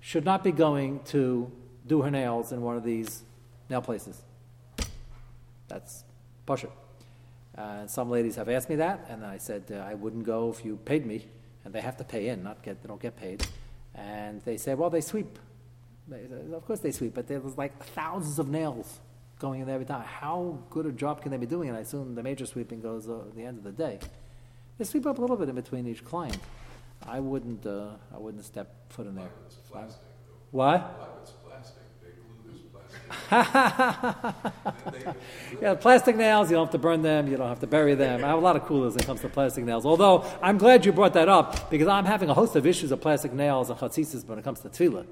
should 0.00 0.24
not 0.24 0.42
be 0.42 0.52
going 0.52 1.00
to 1.08 1.52
do 1.86 2.00
her 2.00 2.10
nails 2.10 2.50
in 2.50 2.62
one 2.62 2.78
of 2.78 2.82
these 2.82 3.22
nail 3.68 3.82
places. 3.82 4.18
That's 5.68 6.02
pushit. 6.46 6.70
Uh, 7.60 7.86
some 7.86 8.08
ladies 8.08 8.36
have 8.36 8.48
asked 8.48 8.70
me 8.70 8.76
that, 8.76 9.06
and 9.10 9.24
I 9.24 9.36
said 9.36 9.64
uh, 9.70 9.76
I 9.76 9.92
wouldn't 9.92 10.24
go 10.24 10.50
if 10.50 10.64
you 10.64 10.76
paid 10.76 11.04
me, 11.04 11.26
and 11.64 11.74
they 11.74 11.82
have 11.82 11.96
to 11.98 12.04
pay 12.04 12.28
in, 12.28 12.42
not 12.42 12.62
get 12.62 12.82
they 12.82 12.88
don't 12.88 13.00
get 13.00 13.16
paid. 13.16 13.46
And 13.94 14.40
they 14.42 14.56
say, 14.56 14.74
well, 14.74 14.88
they 14.88 15.02
sweep. 15.02 15.38
They, 16.08 16.26
of 16.54 16.64
course 16.64 16.80
they 16.80 16.90
sweep, 16.90 17.12
but 17.14 17.28
there's 17.28 17.58
like 17.58 17.84
thousands 17.84 18.38
of 18.38 18.48
nails 18.48 19.00
going 19.38 19.60
in 19.60 19.66
there 19.66 19.74
every 19.74 19.86
time. 19.86 20.02
How 20.02 20.58
good 20.70 20.86
a 20.86 20.92
job 20.92 21.20
can 21.20 21.30
they 21.30 21.36
be 21.36 21.46
doing? 21.46 21.68
And 21.68 21.76
I 21.76 21.82
assume 21.82 22.14
the 22.14 22.22
major 22.22 22.46
sweeping 22.46 22.80
goes 22.80 23.08
uh, 23.08 23.18
at 23.28 23.36
the 23.36 23.44
end 23.44 23.58
of 23.58 23.64
the 23.64 23.72
day. 23.72 23.98
They 24.78 24.84
sweep 24.84 25.04
up 25.06 25.18
a 25.18 25.20
little 25.20 25.36
bit 25.36 25.50
in 25.50 25.54
between 25.54 25.86
each 25.86 26.02
client. 26.02 26.38
I 27.06 27.20
wouldn't. 27.20 27.66
Uh, 27.66 27.90
I 28.14 28.18
wouldn't 28.18 28.44
step 28.44 28.90
foot 28.90 29.06
in 29.06 29.16
there. 29.16 29.30
Plastic, 29.70 30.02
though. 30.26 30.34
What? 30.58 30.96
Black, 30.98 31.08
it's 31.20 31.32
plastic. 31.32 31.82
They 32.00 32.08
glue 32.08 32.52
this 32.52 32.62
plastic. 32.72 33.00
Yeah, 35.60 35.74
plastic 35.74 36.16
nails, 36.16 36.50
you 36.50 36.56
don't 36.56 36.66
have 36.66 36.72
to 36.72 36.78
burn 36.78 37.02
them, 37.02 37.28
you 37.28 37.36
don't 37.36 37.48
have 37.48 37.60
to 37.60 37.66
bury 37.66 37.94
them. 37.94 38.24
I 38.24 38.28
have 38.28 38.38
a 38.38 38.40
lot 38.40 38.56
of 38.56 38.64
coolers 38.64 38.94
when 38.94 39.02
it 39.02 39.06
comes 39.06 39.20
to 39.20 39.28
plastic 39.28 39.64
nails. 39.64 39.84
Although, 39.84 40.24
I'm 40.40 40.56
glad 40.56 40.86
you 40.86 40.92
brought 40.92 41.12
that 41.14 41.28
up 41.28 41.70
because 41.70 41.86
I'm 41.86 42.06
having 42.06 42.30
a 42.30 42.34
host 42.34 42.56
of 42.56 42.66
issues 42.66 42.92
of 42.92 43.00
plastic 43.02 43.32
nails 43.32 43.68
and 43.68 43.78
chatzitzis 43.78 44.24
when 44.26 44.38
it 44.38 44.44
comes 44.44 44.60
to 44.60 44.70
tefillah. 44.70 45.06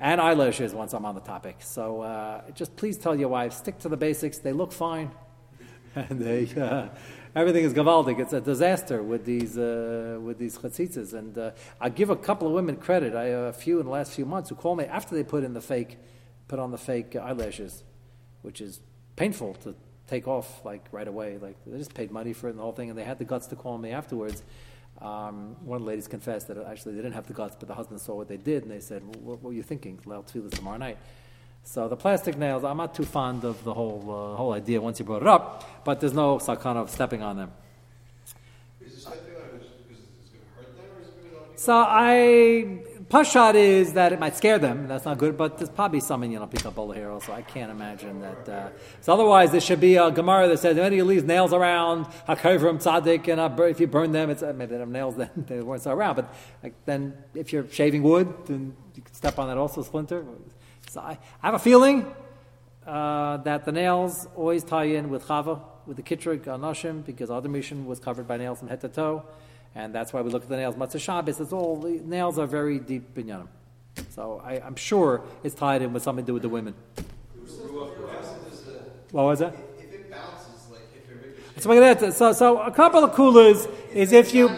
And 0.00 0.20
eyelashes 0.20 0.72
once 0.72 0.94
I'm 0.94 1.04
on 1.04 1.14
the 1.14 1.20
topic. 1.20 1.56
So 1.60 2.02
uh, 2.02 2.42
just 2.54 2.76
please 2.76 2.96
tell 2.96 3.14
your 3.14 3.28
wife, 3.28 3.52
stick 3.52 3.78
to 3.80 3.88
the 3.88 3.96
basics. 3.96 4.38
They 4.38 4.52
look 4.52 4.72
fine. 4.72 5.10
and 5.94 6.20
they, 6.20 6.48
uh, 6.58 6.88
everything 7.34 7.64
is 7.64 7.74
gavaldic. 7.74 8.18
It's 8.18 8.32
a 8.32 8.40
disaster 8.40 9.02
with 9.02 9.24
these, 9.26 9.58
uh, 9.58 10.18
with 10.22 10.38
these 10.38 10.56
chatzitzis. 10.56 11.12
And 11.12 11.36
uh, 11.36 11.50
I 11.80 11.90
give 11.90 12.08
a 12.08 12.16
couple 12.16 12.46
of 12.46 12.54
women 12.54 12.76
credit. 12.76 13.14
I 13.14 13.24
a 13.24 13.52
few 13.52 13.78
in 13.80 13.86
the 13.86 13.92
last 13.92 14.12
few 14.12 14.24
months 14.24 14.48
who 14.48 14.54
call 14.54 14.74
me 14.76 14.84
after 14.84 15.14
they 15.14 15.24
put 15.24 15.44
in 15.44 15.52
the 15.52 15.60
fake, 15.60 15.98
put 16.48 16.58
on 16.58 16.70
the 16.70 16.78
fake 16.78 17.16
eyelashes, 17.16 17.82
which 18.42 18.60
is 18.60 18.80
painful 19.16 19.54
to 19.54 19.74
take 20.06 20.28
off 20.28 20.64
like 20.64 20.84
right 20.92 21.08
away. 21.08 21.38
Like 21.38 21.56
they 21.66 21.78
just 21.78 21.94
paid 21.94 22.10
money 22.10 22.32
for 22.32 22.48
it 22.48 22.50
and 22.50 22.58
the 22.58 22.62
whole 22.62 22.72
thing, 22.72 22.90
and 22.90 22.98
they 22.98 23.04
had 23.04 23.18
the 23.18 23.24
guts 23.24 23.46
to 23.48 23.56
call 23.56 23.78
me 23.78 23.90
afterwards. 23.90 24.42
Um, 25.00 25.56
one 25.64 25.76
of 25.76 25.82
the 25.82 25.88
ladies 25.88 26.08
confessed 26.08 26.48
that 26.48 26.56
actually 26.58 26.92
they 26.94 27.02
didn't 27.02 27.14
have 27.14 27.26
the 27.26 27.34
guts, 27.34 27.54
but 27.58 27.68
the 27.68 27.74
husband 27.74 28.00
saw 28.00 28.14
what 28.14 28.28
they 28.28 28.38
did, 28.38 28.62
and 28.62 28.70
they 28.70 28.80
said, 28.80 29.02
well, 29.02 29.36
"What 29.36 29.42
were 29.42 29.52
you 29.52 29.62
thinking? 29.62 29.98
I'll 30.10 30.22
feel 30.22 30.42
this 30.42 30.54
tomorrow 30.54 30.78
night." 30.78 30.98
So 31.64 31.88
the 31.88 31.96
plastic 31.96 32.38
nails, 32.38 32.62
I'm 32.64 32.76
not 32.76 32.94
too 32.94 33.04
fond 33.04 33.44
of 33.44 33.62
the 33.64 33.74
whole 33.74 34.00
uh, 34.02 34.36
whole 34.36 34.52
idea 34.52 34.80
once 34.80 34.98
you 34.98 35.04
brought 35.04 35.22
it 35.22 35.28
up, 35.28 35.84
but 35.84 36.00
there's 36.00 36.14
no 36.14 36.38
sakana 36.38 36.76
of 36.76 36.90
stepping 36.90 37.22
on 37.22 37.36
them. 37.36 37.52
Is 38.80 38.94
this 38.94 39.02
stepping 39.02 39.34
on 39.34 39.42
it 39.42 39.88
because 39.88 40.04
it's 40.22 40.30
going 40.30 40.44
to 40.44 40.50
hurt 40.56 40.76
them, 40.76 40.86
or 40.96 41.02
is 41.02 41.08
it 41.08 41.32
going 41.32 41.54
to 41.54 41.60
So 41.60 41.74
I 41.74 42.85
Pashad 43.08 43.54
is 43.54 43.92
that 43.92 44.12
it 44.12 44.18
might 44.18 44.36
scare 44.36 44.58
them. 44.58 44.88
That's 44.88 45.04
not 45.04 45.18
good, 45.18 45.36
but 45.36 45.58
there's 45.58 45.70
probably 45.70 46.00
some 46.00 46.24
in 46.24 46.32
Yom 46.32 46.50
Pika 46.50 46.74
Bola 46.74 46.96
here 46.96 47.10
also. 47.10 47.32
I 47.32 47.42
can't 47.42 47.70
imagine 47.70 48.20
that. 48.20 48.48
Uh, 48.48 48.68
so 49.00 49.12
otherwise, 49.12 49.52
there 49.52 49.60
should 49.60 49.78
be 49.78 49.94
a 49.94 50.10
Gemara 50.10 50.48
that 50.48 50.58
says, 50.58 50.76
if 50.76 50.82
any 50.82 51.00
leaves 51.02 51.22
nails 51.22 51.52
around, 51.52 52.06
Hakavrim 52.28 52.82
Tzaddik, 52.82 53.28
and 53.28 53.60
if 53.70 53.78
you 53.78 53.86
burn 53.86 54.10
them, 54.10 54.28
it's, 54.28 54.42
uh, 54.42 54.52
maybe 54.52 54.72
they 54.72 54.80
have 54.80 54.88
nails 54.88 55.14
then, 55.14 55.30
they 55.46 55.60
weren't 55.60 55.82
so 55.82 55.92
around. 55.92 56.16
But 56.16 56.34
like, 56.64 56.74
then 56.84 57.16
if 57.32 57.52
you're 57.52 57.68
shaving 57.70 58.02
wood, 58.02 58.34
then 58.46 58.76
you 58.96 59.02
can 59.02 59.14
step 59.14 59.38
on 59.38 59.46
that 59.46 59.56
also, 59.56 59.84
splinter. 59.84 60.24
So 60.88 61.00
I, 61.00 61.16
I 61.42 61.46
have 61.46 61.54
a 61.54 61.60
feeling 61.60 62.12
uh, 62.88 63.36
that 63.36 63.64
the 63.64 63.72
nails 63.72 64.26
always 64.34 64.64
tie 64.64 64.84
in 64.84 65.10
with 65.10 65.26
Chava, 65.26 65.60
with 65.86 65.96
the 65.96 66.02
Kitrig 66.02 66.40
Anashim, 66.40 67.04
because 67.04 67.30
Rishon 67.30 67.84
was 67.84 68.00
covered 68.00 68.26
by 68.26 68.36
nails 68.36 68.58
from 68.58 68.66
head 68.66 68.80
to 68.80 68.88
toe. 68.88 69.24
And 69.76 69.94
that's 69.94 70.10
why 70.12 70.22
we 70.22 70.30
look 70.30 70.42
at 70.42 70.48
the 70.48 70.56
nails. 70.56 70.74
Matzah 70.74 70.98
Shabbos, 70.98 71.38
it's 71.38 71.52
all, 71.52 71.76
the 71.76 72.00
nails 72.02 72.38
are 72.38 72.46
very 72.46 72.78
deep 72.78 73.14
binyanim. 73.14 73.46
So 74.08 74.42
I, 74.42 74.54
I'm 74.54 74.74
sure 74.74 75.22
it's 75.44 75.54
tied 75.54 75.82
in 75.82 75.92
with 75.92 76.02
something 76.02 76.24
to 76.24 76.30
do 76.30 76.32
with 76.32 76.42
the 76.42 76.48
women. 76.48 76.74
What 79.12 79.22
was 79.24 79.38
that? 79.38 79.54
If 79.78 79.92
it 79.92 80.10
bounces, 80.10 80.68
like 80.70 80.80
if 80.94 81.10
it 81.10 81.14
ricochets, 81.22 81.62
So, 81.62 81.68
look 81.68 81.82
at 81.82 82.00
that. 82.00 82.14
so, 82.14 82.32
so 82.32 82.58
a 82.60 82.70
couple 82.70 83.04
of 83.04 83.12
coolers 83.12 83.68
is 83.92 84.12
if 84.12 84.32
you, 84.34 84.48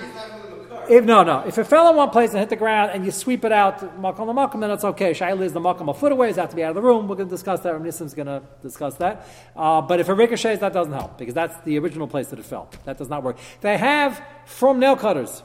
if 0.89 1.05
no, 1.05 1.23
no, 1.23 1.45
if 1.47 1.59
it 1.59 1.65
fell 1.65 1.89
in 1.91 1.97
one 1.97 2.11
place 2.11 2.31
and 2.31 2.39
hit 2.39 2.49
the 2.49 2.57
ground 2.57 2.91
and 2.93 3.05
you 3.05 3.11
sweep 3.11 3.45
it 3.45 3.53
out, 3.53 3.79
makom 4.01 4.27
the 4.27 4.33
makom, 4.33 4.61
then 4.61 4.71
it's 4.71 4.85
okay. 4.85 5.13
Shaila 5.13 5.43
is 5.43 5.53
the 5.53 5.61
makom 5.61 5.89
a 5.91 5.95
foot 5.95 6.13
away, 6.13 6.29
it's 6.29 6.39
have 6.39 6.51
to 6.51 6.57
be 6.57 6.65
out 6.65 6.71
of 6.71 6.75
the 6.77 6.83
room. 6.83 7.09
We're 7.09 7.17
going 7.17 7.29
to 7.29 7.35
discuss 7.35 7.61
that. 7.61 7.75
Nissim's 7.75 8.15
going 8.15 8.27
to 8.27 8.43
discuss 8.63 8.95
that. 8.97 9.27
Uh, 9.57 9.81
but 9.83 10.01
if 10.01 10.09
it 10.09 10.13
ricochets, 10.15 10.61
that 10.61 10.73
doesn't 10.73 10.93
help 10.93 11.19
because 11.19 11.35
that's 11.35 11.59
the 11.65 11.79
original 11.79 12.07
place 12.07 12.29
that 12.29 12.39
it 12.39 12.45
fell. 12.45 12.71
That 12.85 12.99
does 12.99 13.09
not 13.09 13.23
work. 13.23 13.39
They 13.61 13.77
have 13.77 14.23
from 14.47 14.81
nail 14.81 14.97
cutters. 14.97 15.43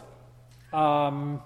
Um, 0.71 1.41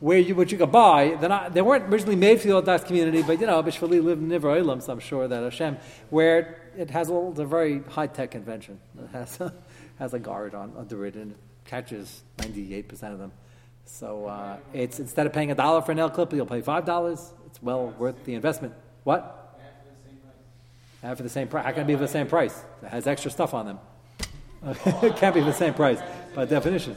where 0.00 0.18
you 0.18 0.34
what 0.34 0.50
you 0.50 0.56
could 0.56 0.72
buy, 0.72 1.08
not, 1.20 1.52
they 1.52 1.60
weren't 1.60 1.92
originally 1.92 2.16
made 2.16 2.40
for 2.40 2.48
the 2.48 2.54
Orthodox 2.54 2.84
community, 2.84 3.22
but 3.22 3.38
you 3.38 3.46
know, 3.46 3.62
Bishvali 3.62 4.02
lived 4.02 4.22
in 4.22 4.80
so 4.80 4.92
I'm 4.92 4.98
sure 4.98 5.28
that 5.28 5.42
Hashem, 5.42 5.76
where 6.08 6.72
it 6.76 6.88
has 6.90 7.10
a 7.10 7.12
little, 7.12 7.38
a 7.38 7.44
very 7.44 7.82
high 7.82 8.06
tech 8.06 8.34
invention. 8.34 8.80
It 8.98 9.10
has 9.10 9.38
a, 9.40 9.52
has 9.98 10.14
a 10.14 10.18
guard 10.18 10.54
on 10.54 10.72
under 10.78 11.04
it 11.04 11.16
catches 11.70 12.22
98% 12.38 12.90
of 13.12 13.18
them. 13.18 13.32
So 13.84 14.26
uh, 14.26 14.56
it's 14.72 14.98
instead 15.00 15.26
of 15.26 15.32
paying 15.32 15.50
a 15.50 15.54
dollar 15.54 15.82
for 15.82 15.92
a 15.92 15.94
nail 15.94 16.10
clip, 16.10 16.32
you'll 16.32 16.46
pay 16.46 16.60
five 16.60 16.84
dollars. 16.84 17.32
It's 17.46 17.62
well 17.62 17.88
worth 17.98 18.24
the 18.24 18.34
investment. 18.34 18.74
What? 19.04 19.58
Half 21.02 21.16
for 21.16 21.22
the 21.22 21.28
same 21.28 21.48
price. 21.48 21.64
How 21.64 21.72
can 21.72 21.82
it 21.82 21.86
be 21.86 21.94
the 21.94 22.06
same 22.06 22.26
price? 22.26 22.62
It 22.82 22.88
has 22.88 23.06
extra 23.06 23.30
stuff 23.30 23.54
on 23.54 23.66
them. 23.66 23.78
it 25.02 25.16
can't 25.16 25.34
be 25.34 25.40
the 25.40 25.52
same 25.52 25.72
price 25.72 25.98
by 26.34 26.44
definition. 26.44 26.94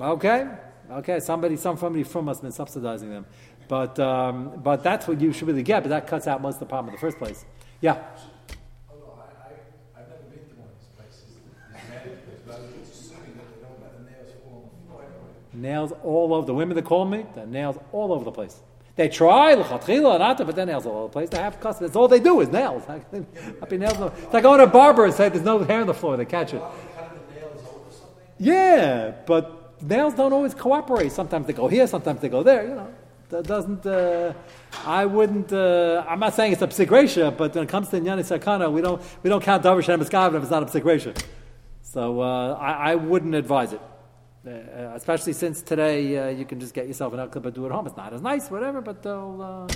Okay, 0.00 0.48
okay. 0.90 1.20
Somebody, 1.20 1.56
some 1.56 1.78
somebody 1.78 2.02
from 2.02 2.28
us 2.28 2.38
has 2.38 2.42
been 2.42 2.52
subsidizing 2.52 3.10
them. 3.10 3.26
But 3.68 3.98
um, 4.00 4.60
but 4.62 4.82
that's 4.82 5.06
what 5.06 5.20
you 5.20 5.32
should 5.32 5.46
really 5.46 5.62
get. 5.62 5.84
But 5.84 5.90
that 5.90 6.06
cuts 6.08 6.26
out 6.26 6.42
most 6.42 6.54
of 6.54 6.60
the 6.60 6.66
problem 6.66 6.88
in 6.88 6.94
the 6.96 7.00
first 7.00 7.18
place. 7.18 7.44
Yeah. 7.80 8.02
Although 8.90 9.20
I, 9.22 9.98
I, 9.98 10.00
I've 10.00 10.08
never 10.08 10.22
been 10.24 10.42
to 10.48 10.54
one 10.58 10.68
of 10.68 10.76
these 10.80 10.90
places, 10.96 11.22
these 11.30 11.88
manicured, 11.88 12.42
but 12.46 12.56
I 12.56 12.60
was 12.60 12.70
just 12.74 12.92
assuming 13.06 13.38
that 13.38 13.46
they 13.54 13.62
don't 13.62 13.80
let 13.80 13.94
the 13.96 14.10
nails 14.10 14.34
fall 14.42 14.66
on 14.66 14.74
the 14.74 14.82
floor 14.90 15.00
anyway. 15.06 15.32
Nails 15.54 15.92
all 16.02 16.34
over 16.34 16.46
the 16.46 16.54
women 16.54 16.74
that 16.76 16.84
call 16.84 17.04
me. 17.04 17.24
The 17.34 17.46
nails 17.46 17.78
all 17.92 18.12
over 18.12 18.24
the 18.24 18.32
place. 18.32 18.60
They 18.96 19.08
try 19.08 19.54
l'chatchila 19.54 20.20
and 20.20 20.46
but 20.46 20.54
their 20.54 20.66
nails 20.66 20.86
all 20.86 20.96
over 20.98 21.06
the 21.08 21.12
place. 21.12 21.28
They 21.28 21.38
have 21.38 21.60
customers. 21.60 21.90
That's 21.90 21.96
all 21.96 22.08
they 22.08 22.20
do 22.20 22.40
is 22.40 22.48
nails. 22.48 22.84
Happy 23.60 23.76
nails. 23.76 24.12
It's 24.22 24.32
like 24.32 24.42
going 24.42 24.58
to 24.58 24.64
a 24.64 24.68
barber 24.68 25.04
and 25.04 25.14
say 25.14 25.28
there's 25.28 25.44
no 25.44 25.58
hair 25.64 25.80
on 25.80 25.86
the 25.86 25.94
floor. 25.94 26.16
They 26.16 26.24
catch 26.24 26.54
it. 26.54 26.62
Yeah, 28.38 29.12
but 29.26 29.82
nails 29.82 30.14
don't 30.14 30.32
always 30.32 30.54
cooperate. 30.54 31.10
Sometimes 31.12 31.46
they 31.46 31.52
go 31.52 31.66
here, 31.68 31.86
sometimes 31.86 32.20
they 32.20 32.28
go 32.28 32.42
there. 32.42 32.68
You 32.68 32.74
know, 32.74 32.88
that 33.30 33.46
doesn't. 33.46 33.84
Uh, 33.84 34.32
I 34.84 35.06
wouldn't. 35.06 35.52
Uh, 35.52 36.04
I'm 36.08 36.20
not 36.20 36.34
saying 36.34 36.52
it's 36.52 36.62
a 36.62 36.68
psig 36.68 37.36
but 37.36 37.54
when 37.54 37.64
it 37.64 37.68
comes 37.68 37.88
to 37.88 38.00
Nyani 38.00 38.20
Sakana, 38.20 38.70
we 38.70 38.80
don't 38.80 39.02
we 39.22 39.30
don't 39.30 39.42
count 39.42 39.64
Davar 39.64 39.82
Shem 39.82 40.00
if 40.00 40.06
it's 40.06 40.50
not 40.50 40.62
a 40.62 40.66
psig 40.66 41.24
So 41.82 42.20
uh, 42.20 42.54
I, 42.60 42.92
I 42.92 42.94
wouldn't 42.94 43.34
advise 43.34 43.72
it. 43.72 43.80
Uh, 44.46 44.92
especially 44.94 45.32
since 45.32 45.62
today 45.62 46.18
uh, 46.18 46.28
you 46.28 46.44
can 46.44 46.60
just 46.60 46.74
get 46.74 46.86
yourself 46.86 47.12
an 47.14 47.20
El 47.20 47.28
Kippur 47.28 47.50
do 47.50 47.64
at 47.66 47.72
home. 47.72 47.86
It's 47.86 47.96
not 47.96 48.12
as 48.12 48.20
nice, 48.20 48.50
whatever, 48.50 48.80
but 48.80 49.02
they'll, 49.02 49.68
uh, 49.70 49.74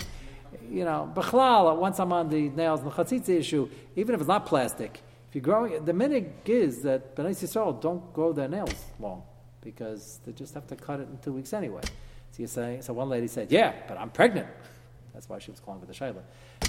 you 0.70 0.84
know, 0.84 1.10
Bechlal, 1.14 1.76
once 1.76 1.98
I'm 1.98 2.12
on 2.12 2.28
the 2.28 2.50
nails 2.50 2.80
and 2.80 2.90
the 2.90 2.94
chatzitza 2.94 3.30
issue, 3.30 3.68
even 3.96 4.14
if 4.14 4.20
it's 4.20 4.28
not 4.28 4.44
plastic, 4.44 5.00
if 5.28 5.34
you're 5.34 5.42
growing, 5.42 5.84
the 5.84 5.92
minig 5.92 6.30
is 6.46 6.82
that 6.82 7.14
Bnei 7.14 7.30
Yisrael 7.30 7.80
don't 7.80 8.12
grow 8.12 8.32
their 8.32 8.48
nails 8.48 8.74
long 8.98 9.22
because 9.62 10.20
they 10.24 10.32
just 10.32 10.54
have 10.54 10.66
to 10.68 10.76
cut 10.76 11.00
it 11.00 11.08
in 11.08 11.18
two 11.18 11.32
weeks 11.32 11.52
anyway. 11.52 11.82
So 11.84 12.38
you're 12.38 12.48
saying, 12.48 12.82
so 12.82 12.92
one 12.94 13.08
lady 13.08 13.26
said, 13.26 13.50
yeah, 13.50 13.74
but 13.86 13.98
I'm 13.98 14.10
pregnant. 14.10 14.48
That's 15.12 15.28
why 15.28 15.38
she 15.38 15.50
was 15.50 15.60
calling 15.60 15.80
with 15.80 15.88
the 15.88 15.94
shayla. 15.94 16.22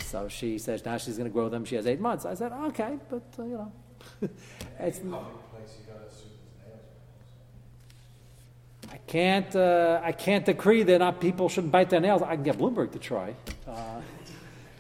So 0.04 0.28
she 0.28 0.58
says 0.58 0.84
now 0.84 0.98
she's 0.98 1.18
going 1.18 1.30
to 1.30 1.34
grow 1.34 1.50
them. 1.50 1.66
She 1.66 1.76
has 1.76 1.86
eight 1.86 2.00
months. 2.00 2.26
I 2.26 2.34
said, 2.34 2.52
okay, 2.52 2.98
but 3.10 3.24
uh, 3.38 3.44
you 3.44 3.58
know, 3.58 3.72
it's. 4.80 5.00
Public 5.00 5.24
place, 5.52 5.78
you 5.78 5.94
gotta 5.94 6.06
assume 6.08 6.32
it's 6.42 6.50
nails. 6.66 6.82
I 8.92 8.99
can't, 9.10 9.56
uh, 9.56 10.00
I 10.04 10.12
can't 10.12 10.46
decree 10.46 10.84
that 10.84 11.00
not 11.00 11.20
people 11.20 11.50
shouldn't 11.50 11.74
bite 11.74 11.90
their 11.90 12.00
nails. 12.00 12.22
I 12.22 12.36
can 12.36 12.44
get 12.44 12.60
Bloomberg 12.60 12.92
to 12.92 13.00
try. 13.00 13.34
Uh, 13.68 14.02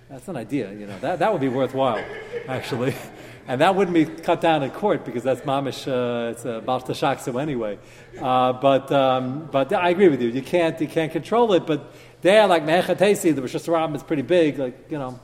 that's 0.07 0.27
an 0.27 0.37
idea, 0.37 0.71
you 0.71 0.85
know. 0.85 0.99
That, 0.99 1.19
that 1.19 1.31
would 1.31 1.41
be 1.41 1.49
worthwhile, 1.49 2.03
actually. 2.47 2.95
And 3.47 3.61
that 3.61 3.73
wouldn't 3.73 3.95
be 3.95 4.05
cut 4.05 4.41
down 4.41 4.61
in 4.61 4.69
court 4.69 5.03
because 5.03 5.23
that's 5.23 5.41
mamish, 5.41 5.87
uh, 5.87 6.29
it's 6.29 6.45
a 6.45 6.61
Baal 6.61 6.81
Tashaksu 6.81 7.41
anyway. 7.41 7.79
Uh, 8.21 8.53
but, 8.53 8.91
um, 8.91 9.49
but 9.51 9.73
I 9.73 9.89
agree 9.89 10.07
with 10.07 10.21
you. 10.21 10.29
You 10.29 10.43
can't, 10.43 10.79
you 10.79 10.87
can't 10.87 11.11
control 11.11 11.53
it. 11.53 11.65
But 11.65 11.91
there, 12.21 12.45
like 12.45 12.61
Mechatesi, 12.61 13.33
the 13.33 13.41
Rosh 13.41 13.55
Hashanah 13.55 13.95
is 13.95 14.03
pretty 14.03 14.21
big. 14.21 14.59
Like, 14.59 14.91
you 14.91 14.99
know, 14.99 15.19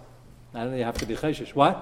I 0.56 0.62
don't 0.62 0.72
know, 0.72 0.78
you 0.78 0.86
have 0.86 0.98
to 0.98 1.06
be 1.06 1.16
cheshish. 1.16 1.54
What? 1.54 1.76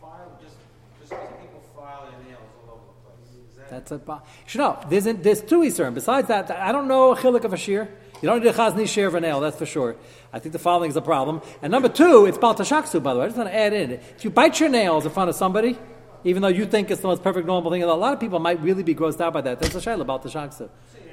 File, 0.00 0.38
just, 0.40 0.56
just 1.00 1.10
because 1.10 1.28
people 1.38 1.62
file 1.76 2.08
their 2.10 2.30
nails 2.30 2.48
all 2.66 2.72
over 2.72 2.86
the 2.86 2.94
place. 3.04 3.50
Is 3.50 3.53
that? 3.53 3.53
That's 3.70 3.90
a. 3.92 3.98
ba- 3.98 4.22
know. 4.54 4.78
There's, 4.88 5.04
there's 5.04 5.42
two 5.42 5.64
Eastern. 5.64 5.94
Besides 5.94 6.28
that, 6.28 6.50
I 6.50 6.72
don't 6.72 6.88
know 6.88 7.12
a 7.12 7.16
chilik 7.16 7.44
of 7.44 7.52
a 7.52 7.56
shear. 7.56 7.88
You 8.22 8.28
don't 8.28 8.42
need 8.42 8.48
a 8.48 8.52
chazni 8.52 8.88
shear 8.88 9.08
of 9.08 9.14
a 9.14 9.20
nail, 9.20 9.40
that's 9.40 9.56
for 9.56 9.66
sure. 9.66 9.96
I 10.32 10.38
think 10.38 10.52
the 10.52 10.58
following 10.58 10.90
is 10.90 10.96
a 10.96 11.02
problem. 11.02 11.42
And 11.60 11.70
number 11.70 11.88
two, 11.88 12.26
it's 12.26 12.38
bal 12.38 12.54
tashaksu, 12.54 13.02
by 13.02 13.12
the 13.12 13.20
way. 13.20 13.26
I 13.26 13.28
just 13.28 13.36
want 13.36 13.50
to 13.50 13.54
add 13.54 13.72
in. 13.72 13.90
If 13.92 14.24
you 14.24 14.30
bite 14.30 14.60
your 14.60 14.68
nails 14.68 15.04
in 15.04 15.12
front 15.12 15.28
of 15.28 15.36
somebody, 15.36 15.78
even 16.24 16.40
though 16.40 16.48
you 16.48 16.64
think 16.64 16.90
it's 16.90 17.02
the 17.02 17.08
most 17.08 17.22
perfect 17.22 17.46
normal 17.46 17.70
thing, 17.70 17.82
a 17.82 17.86
lot 17.86 18.14
of 18.14 18.20
people 18.20 18.38
might 18.38 18.60
really 18.62 18.82
be 18.82 18.94
grossed 18.94 19.20
out 19.20 19.34
by 19.34 19.42
that. 19.42 19.60
There's 19.60 19.74
a 19.74 19.78
shayla 19.78 20.06
bal 20.06 20.20
tashaksu 20.20 20.70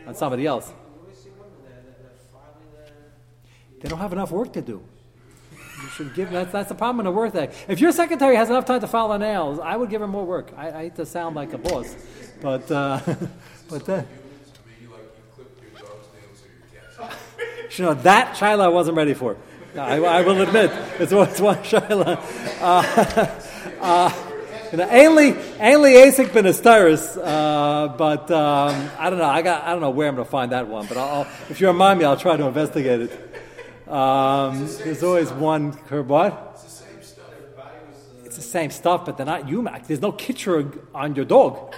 on 0.08 0.16
somebody 0.16 0.46
else. 0.46 0.72
They 3.82 3.90
don't 3.90 4.00
have 4.00 4.14
enough 4.14 4.32
work 4.32 4.54
to 4.54 4.62
do. 4.62 4.82
You 5.82 5.90
should 5.90 6.14
give 6.14 6.30
that's 6.32 6.52
that's 6.52 6.70
the 6.70 6.76
problem 6.76 7.00
in 7.02 7.08
a 7.08 7.12
work 7.12 7.34
ethic. 7.34 7.54
If 7.68 7.80
your 7.80 7.92
secretary 7.92 8.36
has 8.36 8.50
enough 8.50 8.66
time 8.66 8.82
to 8.82 8.88
file 8.88 9.10
the 9.10 9.18
nails, 9.18 9.60
I 9.60 9.76
would 9.76 9.90
give 9.90 10.02
her 10.02 10.08
more 10.08 10.26
work. 10.26 10.52
I, 10.56 10.68
I 10.68 10.84
hate 10.84 10.96
to 10.96 11.06
sound 11.06 11.36
like 11.36 11.54
a 11.54 11.58
boss, 11.58 11.96
but 12.42 12.70
uh, 12.72 13.00
but 13.70 13.88
like 13.88 14.06
you 17.78 17.86
know 17.86 17.94
that 17.96 18.38
Shiloh 18.38 18.72
wasn't 18.72 18.98
ready 18.98 19.14
for. 19.14 19.38
I, 19.76 20.00
I 20.00 20.22
will 20.22 20.42
admit 20.42 20.70
it's, 21.00 21.12
it's 21.12 21.40
one 21.40 21.64
Shiloh. 21.64 22.20
Uh, 22.60 23.40
uh, 23.80 24.28
you 24.72 24.78
know, 24.78 24.88
ainly 24.88 25.34
ainly 25.58 25.96
Asik 26.06 26.28
Asteris, 26.28 27.18
uh, 27.18 27.88
but 27.98 28.30
um, 28.30 28.90
I 29.00 29.10
don't 29.10 29.20
know. 29.20 29.26
I 29.26 29.42
got 29.42 29.64
I 29.64 29.72
don't 29.72 29.82
know 29.82 29.90
where 29.90 30.08
I'm 30.08 30.16
going 30.16 30.26
to 30.26 30.32
find 30.32 30.52
that 30.52 30.68
one. 30.68 30.86
But 30.88 30.98
I'll, 30.98 31.28
if 31.50 31.60
you 31.60 31.68
remind 31.68 32.00
me, 32.00 32.06
I'll 32.06 32.18
try 32.18 32.38
to 32.38 32.46
investigate 32.46 33.02
it. 33.02 33.32
Um, 33.92 34.68
there's 34.84 35.04
always 35.04 35.32
one. 35.32 35.72
What? 35.72 36.48
It's 38.24 38.38
the 38.38 38.42
same 38.42 38.72
stuff, 38.72 39.06
but 39.06 39.18
they're 39.18 39.26
not 39.26 39.48
UMAC. 39.48 39.88
There's 39.88 40.02
no 40.02 40.14
kitcher 40.14 40.80
on 40.96 41.16
your 41.16 41.26
dog 41.26 41.74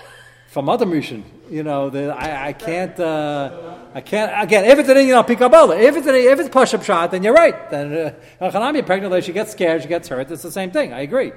from 0.48 0.70
other 0.70 0.86
mission. 0.86 1.24
You 1.50 1.64
know, 1.64 1.90
the, 1.90 2.16
I, 2.16 2.50
I 2.50 2.54
can't. 2.54 3.00
Uh, 3.00 3.78
I 3.96 4.02
can't. 4.02 4.44
Again, 4.44 4.66
if 4.66 4.78
it's 4.78 4.90
an 4.90 4.98
you 4.98 5.14
know 5.14 5.24
picabella, 5.24 5.76
if 5.78 5.96
it's 5.96 6.06
an, 6.06 6.16
if 6.16 6.40
it's 6.40 6.50
push 6.50 6.74
up 6.76 6.84
shot, 6.84 7.10
then 7.10 7.24
you're 7.24 7.34
right. 7.34 7.70
Then 7.72 8.16
uh, 8.40 8.52
Hanami 8.52 8.86
pregnant, 8.86 9.24
she 9.24 9.34
gets 9.34 9.52
scared, 9.52 9.82
she 9.82 9.88
gets 9.88 10.08
hurt. 10.08 10.32
It's 10.32 10.44
the 10.44 10.52
same 10.52 10.70
thing. 10.70 10.94
I 10.94 11.02
agree. 11.02 11.32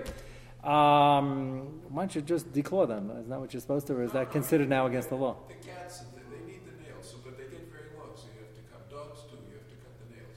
Um, 0.62 1.81
why 1.91 2.03
don't 2.03 2.15
you 2.15 2.21
just 2.23 2.53
declaw 2.53 2.89
them? 2.89 3.11
Isn't 3.11 3.29
that 3.31 3.41
what 3.41 3.55
you're 3.55 3.61
supposed 3.61 3.87
to, 3.87 3.95
or 3.95 4.03
is 4.03 4.12
that 4.12 4.31
considered 4.33 4.69
now 4.69 4.87
against 4.87 5.09
the 5.09 5.15
law? 5.15 5.37
The 5.49 5.55
cats, 5.55 6.01
they, 6.01 6.21
they 6.37 6.53
need 6.53 6.61
the 6.67 6.73
nails, 6.83 7.09
so, 7.09 7.17
but 7.25 7.39
they 7.39 7.45
get 7.45 7.71
very 7.71 7.89
long, 7.97 8.11
so 8.17 8.25
you 8.35 8.45
have 8.45 8.55
to 8.55 8.62
cut 8.71 8.91
dogs 8.91 9.21
too, 9.31 9.39
you 9.49 9.55
have 9.55 9.69
to 9.69 9.77
cut 9.77 9.95
the 10.03 10.15
nails. 10.15 10.35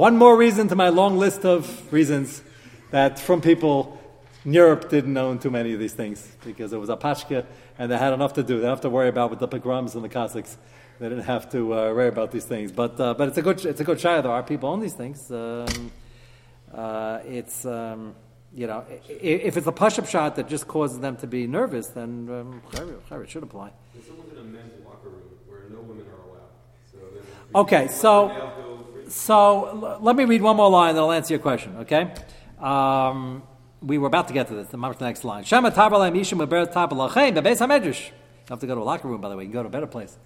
One 0.00 0.16
more 0.16 0.34
reason 0.34 0.66
to 0.68 0.76
my 0.76 0.88
long 0.88 1.18
list 1.18 1.44
of 1.44 1.92
reasons 1.92 2.42
that 2.90 3.18
from 3.18 3.42
people 3.42 4.00
in 4.46 4.54
Europe 4.54 4.88
didn't 4.88 5.14
own 5.18 5.38
too 5.38 5.50
many 5.50 5.74
of 5.74 5.78
these 5.78 5.92
things 5.92 6.26
because 6.42 6.72
it 6.72 6.80
was 6.80 6.88
a 6.88 6.96
pashka 6.96 7.44
and 7.78 7.92
they 7.92 7.98
had 7.98 8.14
enough 8.14 8.32
to 8.32 8.42
do. 8.42 8.54
They 8.54 8.60
didn't 8.60 8.70
have 8.70 8.80
to 8.80 8.88
worry 8.88 9.10
about 9.10 9.28
with 9.28 9.40
the 9.40 9.46
pogroms 9.46 9.94
and 9.94 10.02
the 10.02 10.08
Cossacks. 10.08 10.56
They 11.00 11.10
didn't 11.10 11.24
have 11.24 11.50
to 11.50 11.74
uh, 11.74 11.76
worry 11.92 12.08
about 12.08 12.30
these 12.32 12.46
things. 12.46 12.72
But 12.72 12.98
uh, 12.98 13.12
but 13.12 13.28
it's 13.28 13.36
a 13.36 13.42
good 13.42 13.62
it's 13.66 13.82
a 13.82 13.84
good 13.84 13.98
shayah. 13.98 14.22
There 14.22 14.32
are 14.32 14.42
people 14.42 14.70
own 14.70 14.80
these 14.80 14.94
things. 14.94 15.30
Um, 15.30 15.92
uh, 16.72 17.18
it's 17.26 17.66
um, 17.66 18.14
you 18.54 18.68
know 18.68 18.86
if 19.06 19.58
it's 19.58 19.66
a 19.66 19.72
push 19.72 19.98
up 19.98 20.06
shot 20.06 20.36
that 20.36 20.48
just 20.48 20.66
causes 20.66 20.98
them 21.00 21.18
to 21.18 21.26
be 21.26 21.46
nervous, 21.46 21.88
then 21.88 22.10
um, 22.30 22.62
it 23.22 23.28
should 23.28 23.42
apply. 23.42 23.70
There's 23.92 24.06
someone 24.06 24.30
in 24.32 24.38
a 24.38 24.44
men's 24.44 24.82
locker 24.82 25.10
room 25.10 25.28
where 25.46 25.68
no 25.68 25.82
women 25.82 26.06
are 26.06 26.24
allowed. 26.26 26.48
So 26.90 26.98
Okay, 27.54 27.88
so- 27.88 28.28
Nails 28.28 28.38
go 28.38 28.46
free. 28.46 28.49
So 29.10 29.98
let 30.00 30.14
me 30.14 30.24
read 30.24 30.40
one 30.40 30.54
more 30.56 30.70
line, 30.70 30.94
then 30.94 31.02
I'll 31.02 31.10
answer 31.10 31.34
your 31.34 31.40
question. 31.40 31.78
Okay, 31.78 32.14
um, 32.60 33.42
we 33.82 33.98
were 33.98 34.06
about 34.06 34.28
to 34.28 34.34
get 34.34 34.46
to 34.46 34.54
this. 34.54 34.68
The 34.68 34.76
next 35.00 35.24
line. 35.24 35.42
Shema 35.42 35.70
tabalai 35.70 36.12
mishum 36.12 36.38
beber 36.46 36.72
tabalachem 36.72 37.34
bebeis 37.34 37.58
hamedrash. 37.58 38.06
You 38.06 38.12
have 38.50 38.60
to 38.60 38.68
go 38.68 38.76
to 38.76 38.80
a 38.80 38.84
locker 38.84 39.08
room, 39.08 39.20
by 39.20 39.28
the 39.28 39.36
way. 39.36 39.42
You 39.42 39.48
can 39.48 39.54
go 39.54 39.62
to 39.62 39.68
a 39.68 39.72
better 39.72 39.88
place. 39.88 40.16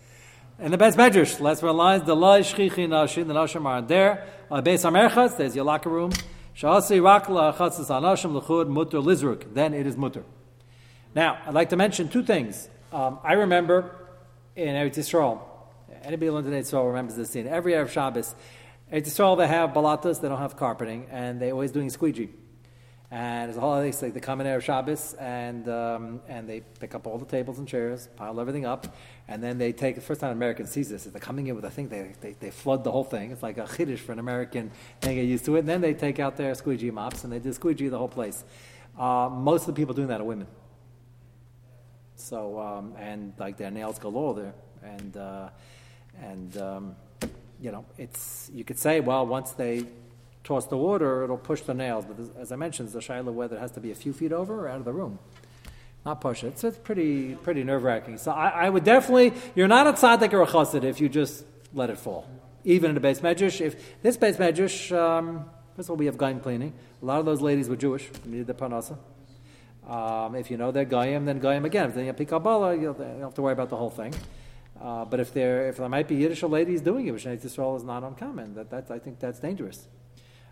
In 0.59 0.71
the 0.71 0.77
best 0.77 0.99
medrash, 0.99 1.41
last 1.41 1.63
one 1.63 1.77
lines. 1.79 2.05
The 2.05 2.15
loy 2.15 2.43
shchichi 2.43 2.87
nashim. 2.87 3.27
The 3.27 3.33
nashim 3.33 3.65
are 3.65 3.81
there. 3.81 4.27
Uh, 4.51 4.61
beis 4.61 4.85
hamerchas. 4.85 5.39
There's 5.39 5.57
your 5.57 5.65
locker 5.65 5.89
room. 5.89 6.13
Shasi 6.55 7.03
rak 7.03 7.25
lachatzis 7.25 7.89
anashim 7.89 8.39
lechud 8.39 8.69
mutter 8.69 8.99
lizruk. 8.99 9.55
Then 9.55 9.73
it 9.73 9.87
is 9.87 9.97
mutter. 9.97 10.25
Now, 11.15 11.39
I'd 11.47 11.55
like 11.55 11.71
to 11.71 11.77
mention 11.77 12.11
two 12.11 12.23
things. 12.23 12.69
Um, 12.93 13.19
I 13.25 13.33
remember 13.33 13.97
in 14.57 14.69
Eretz 14.69 14.99
Yisrael, 14.99 15.41
anybody 16.03 16.27
who 16.27 16.33
learned 16.35 16.49
Eretz 16.49 16.71
Yisrael 16.71 16.87
remembers 16.87 17.17
this 17.17 17.31
scene. 17.31 17.47
Every 17.47 17.73
Erev 17.73 17.89
Shabbos, 17.89 18.35
Eretz 18.95 19.09
Yisrael, 19.09 19.37
they 19.37 19.49
have 19.49 19.71
balatas, 19.71 20.21
they 20.21 20.29
don't 20.29 20.39
have 20.39 20.57
carpeting, 20.57 21.09
and 21.11 21.41
they're 21.43 21.51
always 21.51 21.73
doing 21.73 21.91
squeegee. 21.91 22.31
And 23.11 23.51
it's 23.51 23.59
a 23.59 23.61
holiday, 23.61 23.91
so 23.91 24.09
they 24.09 24.21
come 24.21 24.41
in 24.41 24.47
Erev 24.47 24.63
Shabbos, 24.63 25.15
and, 25.15 25.69
um, 25.69 26.21
and 26.29 26.49
they 26.49 26.61
pick 26.79 26.95
up 26.95 27.05
all 27.09 27.19
the 27.19 27.25
tables 27.25 27.59
and 27.59 27.67
chairs, 27.67 28.09
pile 28.15 28.39
everything 28.39 28.65
up, 28.65 28.95
and 29.27 29.43
then 29.43 29.59
they 29.59 29.73
take, 29.73 29.97
the 29.97 30.01
first 30.01 30.21
time 30.21 30.31
an 30.31 30.37
American 30.37 30.69
sees 30.69 30.91
this, 30.91 31.07
is 31.07 31.13
they're 31.13 31.21
coming 31.21 31.49
in 31.49 31.57
with 31.57 31.65
a 31.65 31.73
thing, 31.73 31.89
they, 31.89 32.13
they, 32.21 32.37
they 32.39 32.53
flood 32.53 32.85
the 32.85 32.93
whole 32.93 33.03
thing. 33.03 33.33
It's 33.33 33.43
like 33.43 33.59
a 33.59 33.65
chiddush 33.65 33.99
for 33.99 34.13
an 34.13 34.21
American, 34.21 34.71
they 35.01 35.17
get 35.17 35.23
used 35.23 35.45
to 35.47 35.57
it, 35.57 35.61
and 35.61 35.69
then 35.69 35.81
they 35.81 35.95
take 35.95 36.21
out 36.21 36.37
their 36.37 36.55
squeegee 36.55 36.93
mops, 36.93 37.25
and 37.25 37.33
they 37.33 37.41
do 37.41 37.53
squeegee 37.53 37.89
the 37.89 37.99
whole 37.99 38.07
place. 38.07 38.45
Uh, 38.97 39.29
most 39.29 39.63
of 39.63 39.75
the 39.75 39.81
people 39.81 39.95
doing 39.95 40.07
that 40.07 40.21
are 40.21 40.25
women. 40.25 40.47
So 42.15 42.61
um, 42.61 42.95
and 42.97 43.33
like 43.39 43.57
their 43.57 43.73
nails 43.73 43.99
galore 43.99 44.35
there, 44.35 44.55
and 44.85 45.17
uh, 45.17 45.49
and 46.23 46.57
um, 46.59 46.97
you 47.65 47.73
know 47.73 47.85
it's 47.97 48.51
you 48.53 48.63
could 48.63 48.79
say 48.79 49.01
well 49.01 49.27
once 49.27 49.53
they 49.53 49.87
toss 50.45 50.67
the 50.67 50.77
water 50.77 51.25
it'll 51.25 51.39
push 51.39 51.63
the 51.63 51.73
nails, 51.73 52.05
but 52.05 52.17
as- 52.39 52.53
I 52.53 52.57
mentioned, 52.57 52.91
the 52.91 52.99
shaila 52.99 53.33
whether 53.33 53.57
it 53.57 53.61
has 53.61 53.73
to 53.73 53.81
be 53.81 53.91
a 53.91 53.95
few 53.95 54.13
feet 54.13 54.33
over 54.33 54.53
or 54.67 54.69
out 54.69 54.77
of 54.77 54.85
the 54.85 54.93
room, 54.93 55.19
not 56.05 56.21
push 56.21 56.45
it. 56.45 56.59
So 56.59 56.69
it's 56.69 56.77
pretty 56.77 57.35
pretty 57.47 57.65
nerve 57.65 57.83
wracking. 57.83 58.19
So 58.19 58.31
I, 58.31 58.67
I 58.67 58.69
would 58.69 58.85
definitely 58.85 59.33
you're 59.55 59.73
not 59.79 59.87
a 59.87 59.95
tzaddik 59.95 60.33
or 60.35 60.43
a 60.43 60.47
chassid 60.47 60.85
if 60.85 61.01
you 61.01 61.09
just 61.09 61.45
let 61.73 61.89
it 61.89 61.99
fall. 61.99 62.29
Even 62.65 62.91
in 62.91 62.97
a 62.99 63.01
base 63.01 63.21
medrash, 63.21 63.61
if 63.63 64.03
this 64.03 64.17
base 64.19 64.37
medrash, 64.37 64.77
um, 64.97 65.47
first 65.75 65.87
of 65.87 65.93
all 65.93 65.97
we 65.97 66.07
have 66.07 66.19
gaim 66.19 66.43
cleaning. 66.43 66.75
A 67.03 67.05
lot 67.07 67.19
of 67.19 67.25
those 67.25 67.41
ladies 67.41 67.69
were 67.71 67.77
Jewish, 67.77 68.09
needed 68.27 68.47
the 68.47 68.55
panasa. 68.55 68.99
Um, 69.89 70.35
if 70.35 70.51
you 70.51 70.57
know 70.57 70.71
they're 70.73 70.87
Goyim, 70.87 71.27
then 71.27 71.39
Goyim 71.41 71.65
again. 71.67 71.91
If 71.91 71.95
they 71.95 72.07
have 72.07 72.17
Kabbalah, 72.17 72.75
you 72.75 72.95
don't 72.95 73.21
have 73.21 73.35
to 73.35 73.43
worry 73.43 73.53
about 73.53 73.69
the 73.69 73.77
whole 73.77 73.91
thing. 73.91 74.15
Uh, 74.85 75.03
but 75.03 75.19
if 75.19 75.33
there 75.33 75.67
if 75.71 75.79
there 75.79 75.89
might 75.89 76.07
be 76.07 76.17
Yiddish 76.17 76.43
ladies 76.43 76.83
doing 76.83 77.07
it, 77.07 77.13
which 77.13 77.25
Eretz 77.25 77.43
Yisrael 77.43 77.75
is 77.75 77.85
not 77.85 78.05
uncommon, 78.05 78.55
that, 78.55 78.69
that 78.69 78.91
I 78.91 78.99
think 78.99 79.19
that's 79.19 79.41
dangerous. 79.41 79.89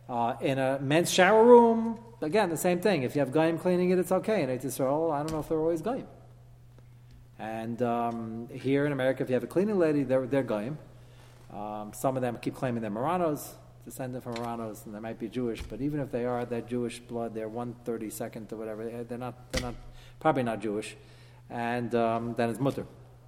Uh, 0.09 0.37
in 0.41 0.59
a 0.59 0.79
men's 0.81 1.11
shower 1.13 1.45
room, 1.45 1.99
again 2.23 2.49
the 2.49 2.57
same 2.57 2.81
thing. 2.81 3.03
If 3.03 3.15
you 3.15 3.21
have 3.21 3.31
goyim 3.31 3.59
cleaning 3.59 3.91
it, 3.91 3.99
it's 3.99 4.11
okay. 4.11 4.43
In 4.43 4.49
Eretz 4.49 4.65
Yisrael, 4.65 5.13
I 5.13 5.19
don't 5.19 5.33
know 5.33 5.41
if 5.41 5.51
they're 5.51 5.61
always 5.61 5.83
goyim. 5.83 6.07
And 7.39 7.83
um, 7.83 8.49
here 8.51 8.87
in 8.87 8.93
America, 8.93 9.23
if 9.23 9.29
you 9.29 9.35
have 9.35 9.45
a 9.45 9.49
cleaning 9.49 9.79
lady, 9.79 10.03
they're 10.03 10.27
they're 10.27 10.43
goyim. 10.43 10.79
Um, 11.53 11.93
some 11.93 12.17
of 12.17 12.23
them 12.23 12.39
keep 12.41 12.55
claiming 12.55 12.81
they're 12.81 12.91
Marranos, 12.91 13.53
descended 13.85 14.23
from 14.23 14.37
Marranos, 14.37 14.87
and 14.87 14.95
they 14.95 15.01
might 15.01 15.19
be 15.19 15.29
Jewish. 15.29 15.61
But 15.61 15.83
even 15.83 16.01
if 16.01 16.11
they 16.11 16.25
are, 16.25 16.47
that 16.47 16.69
Jewish 16.69 17.01
blood, 17.01 17.35
they're 17.35 17.51
one 17.51 17.75
thirty 17.85 18.09
second 18.09 18.51
or 18.51 18.57
whatever. 18.57 19.05
They're 19.07 19.19
not. 19.19 19.53
They're 19.53 19.61
not 19.61 19.75
probably 20.21 20.43
not 20.43 20.61
Jewish. 20.61 20.97
And 21.51 21.95
um, 21.95 22.35
then 22.39 22.49
it's 22.49 22.59
mutter 22.59 22.87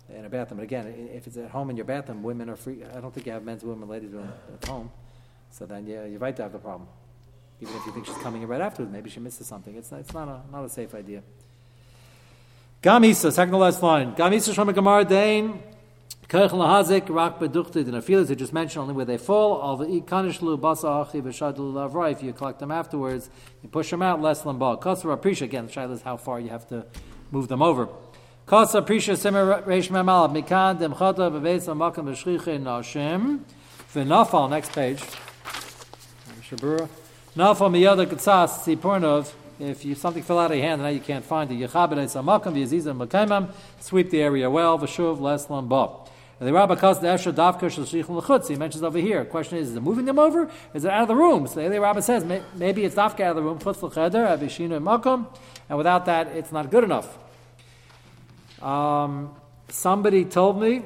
in 0.09 0.25
a 0.25 0.29
bathroom. 0.29 0.59
But 0.59 0.65
again, 0.65 0.87
i- 0.87 1.17
if 1.17 1.27
it's 1.27 1.37
at 1.37 1.51
home 1.51 1.71
in 1.71 1.77
your 1.77 1.87
bathroom, 1.87 2.23
women 2.23 2.51
are 2.51 2.57
free. 2.57 2.83
I 2.85 3.01
don't 3.01 3.13
think 3.13 3.27
you 3.27 3.33
have 3.33 3.45
men's 3.45 3.63
and 3.63 3.89
ladies' 3.89 4.13
room 4.13 4.33
at 4.53 4.69
home. 4.69 4.91
So 5.51 5.67
then, 5.67 5.87
yeah, 5.87 6.05
you're 6.05 6.19
right 6.19 6.35
to 6.37 6.43
have 6.43 6.53
the 6.53 6.59
problem. 6.59 6.89
Even 7.61 7.75
if 7.77 7.87
you 7.87 7.93
think 7.93 8.07
she's 8.07 8.17
coming 8.19 8.43
in 8.43 8.49
right 8.49 8.61
afterwards, 8.61 8.93
maybe 8.93 9.09
she 9.09 9.21
misses 9.21 9.47
something. 9.47 9.75
It's 9.77 9.91
not, 9.91 10.01
it's 10.01 10.13
not 10.13 10.29
a 10.29 10.41
not 10.51 10.65
a 10.65 10.69
safe 10.69 10.95
idea. 10.95 11.23
Gamisa, 12.83 13.33
second 13.33 13.53
to 13.53 13.59
last 13.59 13.83
line. 13.83 14.15
Gamisa 14.15 14.53
Shlomo 14.53 14.75
Gemara 14.75 15.05
Dain. 15.05 15.63
Kirchen 16.29 16.59
lahazik 16.59 17.09
rak 17.09 17.39
beduchted 17.39 17.87
in 17.87 17.95
a 17.95 18.03
field, 18.03 18.27
they 18.27 18.35
just 18.35 18.53
mentioned 18.53 18.83
only 18.83 18.95
where 18.95 19.05
they 19.05 19.19
fall. 19.19 19.63
Al 19.63 19.79
basa 19.79 21.07
achi 21.07 21.21
v'shadlu 21.21 21.73
lavra. 21.73 22.11
If 22.11 22.23
you 22.23 22.33
collect 22.33 22.59
them 22.59 22.71
afterwards, 22.71 23.29
you 23.63 23.69
push 23.69 23.91
them 23.91 24.03
out, 24.03 24.21
less 24.21 24.43
lamba. 24.43 24.81
Kasra 24.81 25.17
aprisha, 25.17 25.43
again, 25.43 25.69
shaila 25.69 25.93
is 25.93 26.03
how 26.03 26.17
far 26.17 26.41
you 26.41 26.49
have 26.49 26.67
to 26.69 26.87
move 27.31 27.49
them 27.49 27.63
over. 27.63 27.89
Kasra 28.47 28.83
aprisha 28.83 29.17
semer 29.17 29.65
reish 29.65 29.89
memal, 29.89 30.31
mikan 30.31 30.79
dem 30.79 30.93
chata 30.93 31.31
b'veis 31.31 31.67
amakam 31.67 32.05
b'shriche 32.05 32.61
nashim. 32.63 33.41
V'nafal, 33.95 34.51
next 34.51 34.71
page. 34.73 35.03
Shabura. 36.43 36.87
Nafal 37.35 37.71
miyada 37.71 38.07
katsas, 38.07 38.63
sipurnov. 38.67 39.33
If 39.59 39.87
you 39.87 39.95
something 39.95 40.23
fell 40.23 40.39
out 40.39 40.51
of 40.51 40.59
your 40.59 40.67
hand 40.67 40.83
and 40.83 40.83
now 40.83 40.89
you 40.89 41.01
can't 41.01 41.25
find 41.25 41.51
it, 41.51 41.55
yechabed 41.55 41.97
amakam 41.97 42.53
v'yazizam 42.53 43.07
makaimam. 43.07 43.51
Sweep 43.81 44.11
the 44.11 44.21
area 44.21 44.51
well. 44.51 44.79
V'shuv 44.79 45.19
less 45.21 45.47
lamba. 45.47 46.07
And 46.39 46.47
the 46.47 46.53
Rabbi 46.53 46.75
calls 46.75 47.01
the 47.01 47.09
Esher 47.09 47.33
Davka 47.33 47.61
Shashich 47.61 48.11
L'chutz. 48.11 48.49
He 48.49 48.57
mentions 48.57 48.83
over 48.83 48.99
here. 48.99 49.25
Question 49.25 49.57
is, 49.57 49.71
is 49.71 49.77
it 49.77 49.83
moving 49.83 50.05
them 50.05 50.19
over? 50.19 50.51
Is 50.75 50.85
it 50.85 50.91
out 50.91 51.03
of 51.03 51.09
the 51.09 51.17
room? 51.17 51.47
So 51.47 51.67
the 51.67 51.81
Rabbi 51.81 52.01
says 52.01 52.27
maybe 52.57 52.85
it's 52.85 52.95
Davka 52.95 53.21
out 53.21 53.31
of 53.31 53.37
the 53.37 53.43
room. 53.43 53.59
Chutz 53.59 53.81
L'cheder, 53.83 54.27
Avishinu 54.27 54.83
Makom. 54.83 55.29
And 55.71 55.79
without 55.79 56.05
that, 56.05 56.27
it's 56.37 56.53
not 56.53 56.71
good 56.71 56.85
enough. 56.85 57.17
Um, 58.65 59.37
somebody 59.69 60.25
told 60.25 60.61
me, 60.61 60.83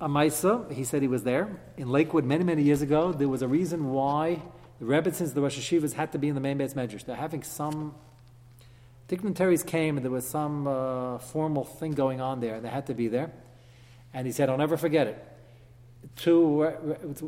a 0.00 0.08
Maisa, 0.08 0.72
he 0.72 0.84
said 0.84 1.02
he 1.02 1.08
was 1.08 1.24
there, 1.24 1.60
in 1.76 1.90
Lakewood 1.90 2.24
many, 2.24 2.42
many 2.42 2.62
years 2.62 2.80
ago, 2.80 3.12
there 3.12 3.28
was 3.28 3.42
a 3.42 3.48
reason 3.48 3.90
why 3.90 4.40
the 4.78 4.86
Rebbitzins, 4.86 5.34
the 5.34 5.42
Rosh 5.42 5.58
Hashivas, 5.58 5.92
had 5.92 6.12
to 6.12 6.18
be 6.18 6.28
in 6.28 6.34
the 6.34 6.40
main 6.40 6.56
base 6.56 6.72
medrash. 6.72 7.04
They're 7.04 7.16
having 7.16 7.42
some 7.42 7.94
dignitaries 9.08 9.62
came 9.62 9.98
and 9.98 10.04
there 10.04 10.10
was 10.10 10.26
some 10.26 10.66
uh, 10.66 11.18
formal 11.18 11.64
thing 11.64 11.92
going 11.92 12.22
on 12.22 12.40
there. 12.40 12.60
They 12.60 12.70
had 12.70 12.86
to 12.86 12.94
be 12.94 13.08
there. 13.08 13.30
And 14.14 14.26
he 14.26 14.32
said, 14.32 14.48
I'll 14.48 14.56
never 14.56 14.78
forget 14.78 15.06
it. 15.06 15.26
Two, 16.16 16.62
uh, 16.62 16.68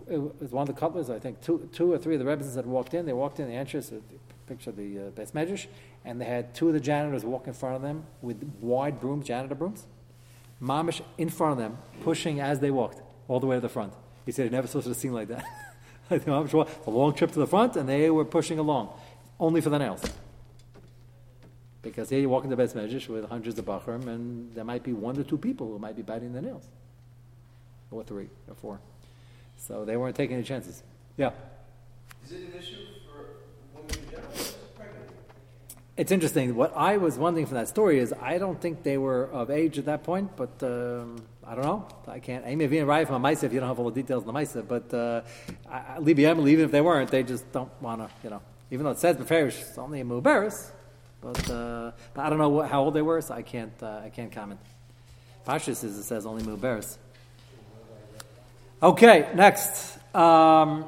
it 0.08 0.40
was, 0.40 0.50
one 0.50 0.62
of 0.62 0.74
the 0.74 0.80
couplers, 0.80 1.10
I 1.10 1.18
think, 1.18 1.42
two, 1.42 1.68
two 1.74 1.92
or 1.92 1.98
three 1.98 2.14
of 2.14 2.24
the 2.24 2.26
Rebbitzins 2.26 2.56
had 2.56 2.64
walked 2.64 2.94
in. 2.94 3.04
They 3.04 3.12
walked 3.12 3.38
in, 3.38 3.48
the 3.48 3.54
entrance, 3.54 3.92
picture 4.54 4.70
of 4.70 4.76
the 4.76 4.98
uh, 4.98 5.10
base 5.10 5.32
medrash, 5.32 5.66
and 6.04 6.20
they 6.20 6.24
had 6.24 6.54
two 6.54 6.68
of 6.68 6.74
the 6.74 6.80
janitors 6.80 7.24
walk 7.24 7.46
in 7.46 7.52
front 7.52 7.76
of 7.76 7.82
them 7.82 8.04
with 8.20 8.42
wide 8.60 9.00
brooms, 9.00 9.26
janitor 9.26 9.54
brooms 9.54 9.86
mamish 10.62 11.02
in 11.18 11.28
front 11.28 11.52
of 11.52 11.58
them, 11.58 11.76
pushing 12.02 12.40
as 12.40 12.60
they 12.60 12.70
walked, 12.70 13.02
all 13.28 13.40
the 13.40 13.46
way 13.46 13.56
to 13.56 13.60
the 13.60 13.68
front. 13.68 13.92
He 14.24 14.32
said 14.32 14.44
he 14.44 14.50
never 14.50 14.68
saw 14.68 14.80
such 14.80 14.92
a 14.92 14.94
scene 14.94 15.12
like 15.12 15.28
that. 15.28 15.44
Walked 16.26 16.52
a 16.52 16.90
long 16.90 17.14
trip 17.14 17.32
to 17.32 17.38
the 17.38 17.46
front, 17.46 17.76
and 17.76 17.88
they 17.88 18.10
were 18.10 18.24
pushing 18.24 18.58
along, 18.58 18.90
only 19.40 19.60
for 19.60 19.70
the 19.70 19.78
nails. 19.78 20.02
Because 21.80 22.10
here 22.10 22.20
you 22.20 22.28
walk 22.28 22.48
the 22.48 22.54
best 22.54 22.76
measures 22.76 23.08
with 23.08 23.28
hundreds 23.28 23.58
of 23.58 23.64
bachrim, 23.64 24.06
and 24.06 24.54
there 24.54 24.62
might 24.62 24.84
be 24.84 24.92
one 24.92 25.18
or 25.18 25.24
two 25.24 25.38
people 25.38 25.68
who 25.68 25.78
might 25.78 25.96
be 25.96 26.02
biting 26.02 26.32
the 26.32 26.42
nails, 26.42 26.68
or 27.90 28.04
three 28.04 28.28
or 28.46 28.54
four. 28.54 28.78
So 29.56 29.84
they 29.84 29.96
weren't 29.96 30.14
taking 30.14 30.36
any 30.36 30.44
chances. 30.44 30.82
Yeah. 31.16 31.30
Is 32.24 32.32
it 32.32 32.40
an 32.40 32.60
issue 32.60 32.76
for 33.06 33.24
women 33.74 33.98
in 33.98 34.10
general 34.10 34.28
or 34.28 34.36
just 34.36 34.74
pregnant? 34.76 35.10
It's 35.94 36.10
interesting. 36.10 36.54
What 36.54 36.74
I 36.74 36.96
was 36.96 37.18
wondering 37.18 37.44
from 37.44 37.56
that 37.56 37.68
story 37.68 37.98
is 37.98 38.14
I 38.14 38.38
don't 38.38 38.58
think 38.58 38.82
they 38.82 38.96
were 38.96 39.30
of 39.30 39.50
age 39.50 39.78
at 39.78 39.84
that 39.84 40.04
point, 40.04 40.34
but 40.36 40.62
um, 40.62 41.22
I 41.46 41.54
don't 41.54 41.64
know. 41.64 41.86
I 42.08 42.18
can't. 42.18 42.46
I 42.46 42.54
may 42.54 42.66
be 42.66 42.80
right 42.80 43.06
from 43.06 43.22
a 43.22 43.30
if 43.30 43.42
you 43.42 43.60
don't 43.60 43.68
have 43.68 43.78
all 43.78 43.90
the 43.90 44.00
details 44.00 44.22
in 44.22 44.26
the 44.26 44.32
Maisa, 44.32 44.66
but 44.66 44.92
uh, 44.94 45.20
I- 45.70 45.98
Libya 45.98 46.30
Emily, 46.30 46.52
even 46.52 46.64
if 46.64 46.70
they 46.70 46.80
weren't, 46.80 47.10
they 47.10 47.22
just 47.22 47.50
don't 47.52 47.70
want 47.82 48.00
to, 48.00 48.08
you 48.24 48.30
know, 48.30 48.40
even 48.70 48.84
though 48.84 48.92
it 48.92 49.00
says 49.00 49.18
Beferish, 49.18 49.60
it's 49.60 49.76
only 49.76 50.00
a 50.00 50.04
Mubaris, 50.04 50.70
but, 51.20 51.50
uh, 51.50 51.92
but 52.14 52.24
I 52.24 52.30
don't 52.30 52.38
know 52.38 52.48
what, 52.48 52.70
how 52.70 52.84
old 52.84 52.94
they 52.94 53.02
were, 53.02 53.20
so 53.20 53.34
I 53.34 53.42
can't, 53.42 53.74
uh, 53.82 54.00
I 54.04 54.08
can't 54.08 54.32
comment. 54.32 54.60
Pashas 55.46 55.84
is 55.84 55.98
it 55.98 56.04
says 56.04 56.24
only 56.24 56.42
Mubaris. 56.42 56.96
Okay, 58.82 59.28
next. 59.34 59.98
Um, 60.14 60.86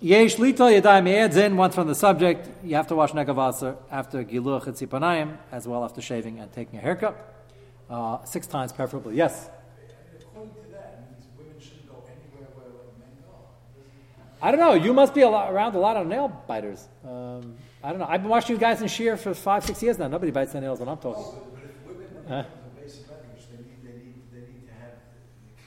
Yesh 0.00 0.36
lito 0.36 0.66
yadayim 0.80 1.08
adds 1.14 1.36
in 1.36 1.56
once 1.56 1.74
from 1.74 1.86
the 1.86 1.94
subject. 1.94 2.48
You 2.64 2.74
have 2.76 2.86
to 2.86 2.94
wash 2.94 3.12
negavasa 3.12 3.76
after 3.90 4.24
giluch 4.24 4.66
and 4.66 5.38
as 5.52 5.68
well 5.68 5.84
after 5.84 6.00
shaving 6.00 6.40
and 6.40 6.50
taking 6.52 6.78
a 6.78 6.82
haircut, 6.82 7.44
uh, 7.90 8.24
six 8.24 8.46
times 8.46 8.72
preferably. 8.72 9.14
Yes. 9.16 9.50
I 14.42 14.50
don't 14.50 14.60
know. 14.60 14.72
You 14.72 14.94
must 14.94 15.12
be 15.12 15.20
a 15.20 15.28
lot, 15.28 15.52
around 15.52 15.74
a 15.74 15.78
lot 15.78 15.98
of 15.98 16.06
nail 16.06 16.28
biters. 16.48 16.88
Um, 17.04 17.56
I 17.84 17.90
don't 17.90 17.98
know. 17.98 18.06
I've 18.08 18.22
been 18.22 18.30
watching 18.30 18.56
you 18.56 18.60
guys 18.60 18.80
in 18.80 18.88
shear 18.88 19.18
for 19.18 19.34
five, 19.34 19.66
six 19.66 19.82
years 19.82 19.98
now. 19.98 20.08
Nobody 20.08 20.32
bites 20.32 20.52
their 20.52 20.62
nails 20.62 20.80
when 20.80 20.88
I'm 20.88 20.96
talking. 20.96 21.24
But 21.52 21.62
if 21.62 21.86
women 21.86 22.08
Huh? 22.26 22.36
have 22.36 22.46
the 22.64 22.80
basic 22.80 23.10
language, 23.10 23.44
they 23.52 23.58
need, 23.58 23.84
they 23.84 23.92
need, 24.00 24.14
they 24.32 24.40
need 24.40 24.66
to 24.66 24.72
have 24.80 24.96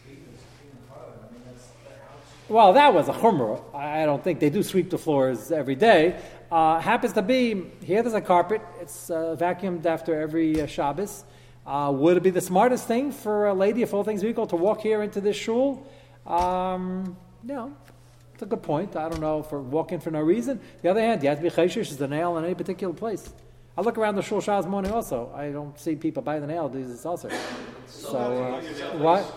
cleaners, 0.04 0.42
clean 0.58 0.72
the 0.74 0.90
car. 0.90 1.06
I 1.06 1.32
mean, 1.32 1.42
that's, 1.46 1.68
that 1.86 2.02
house. 2.02 2.33
Well, 2.50 2.74
that 2.74 2.94
was 2.94 3.08
a 3.08 3.14
chumrah. 3.14 3.62
I 3.74 4.06
don't 4.06 4.22
think 4.22 4.42
they 4.42 4.50
do 4.50 4.64
sweep 4.64 4.90
the 4.90 4.98
floors 4.98 5.50
every 5.50 5.76
day. 5.76 6.20
Uh, 6.52 6.78
happens 6.80 7.14
to 7.14 7.22
be 7.22 7.72
here. 7.82 8.04
There's 8.04 8.14
a 8.14 8.22
carpet. 8.22 8.62
It's 8.82 9.10
uh, 9.10 9.38
vacuumed 9.40 9.86
after 9.86 10.20
every 10.20 10.62
uh, 10.62 10.66
Shabbos. 10.66 11.24
Uh, 11.66 11.92
would 11.96 12.18
it 12.18 12.24
be 12.24 12.32
the 12.32 12.42
smartest 12.42 12.86
thing 12.86 13.14
for 13.14 13.48
a 13.48 13.54
lady, 13.54 13.82
if 13.82 13.94
all 13.94 14.04
things 14.04 14.26
equal, 14.26 14.46
to 14.48 14.58
walk 14.58 14.82
here 14.82 15.02
into 15.04 15.22
this 15.22 15.38
shul? 15.38 15.88
Um, 16.28 17.16
know, 17.44 17.74
it's 18.34 18.44
a 18.44 18.46
good 18.46 18.62
point. 18.62 18.98
I 18.98 19.08
don't 19.08 19.22
know 19.22 19.42
for 19.42 19.62
walking 19.62 20.02
for 20.02 20.12
no 20.12 20.22
reason. 20.22 20.60
The 20.82 20.90
other 20.90 21.02
hand, 21.02 21.24
you 21.24 21.30
have 21.30 21.38
to 21.38 21.44
be 21.44 21.50
chayshish 21.50 21.92
as 21.92 21.98
the 21.98 22.10
nail 22.10 22.38
in 22.38 22.44
any 22.44 22.56
particular 22.56 22.94
place. 22.94 23.32
I 23.78 23.82
look 23.82 23.98
around 23.98 24.16
the 24.16 24.22
shul 24.22 24.42
Shabbos 24.42 24.68
morning 24.68 24.92
also. 24.92 25.32
I 25.34 25.50
don't 25.50 25.80
see 25.80 25.96
people 25.96 26.22
by 26.22 26.40
the 26.40 26.48
nail. 26.48 26.68
These 26.68 26.88
is 26.88 27.06
also. 27.06 27.30
So 27.88 28.18
uh, 28.18 28.98
what? 28.98 29.34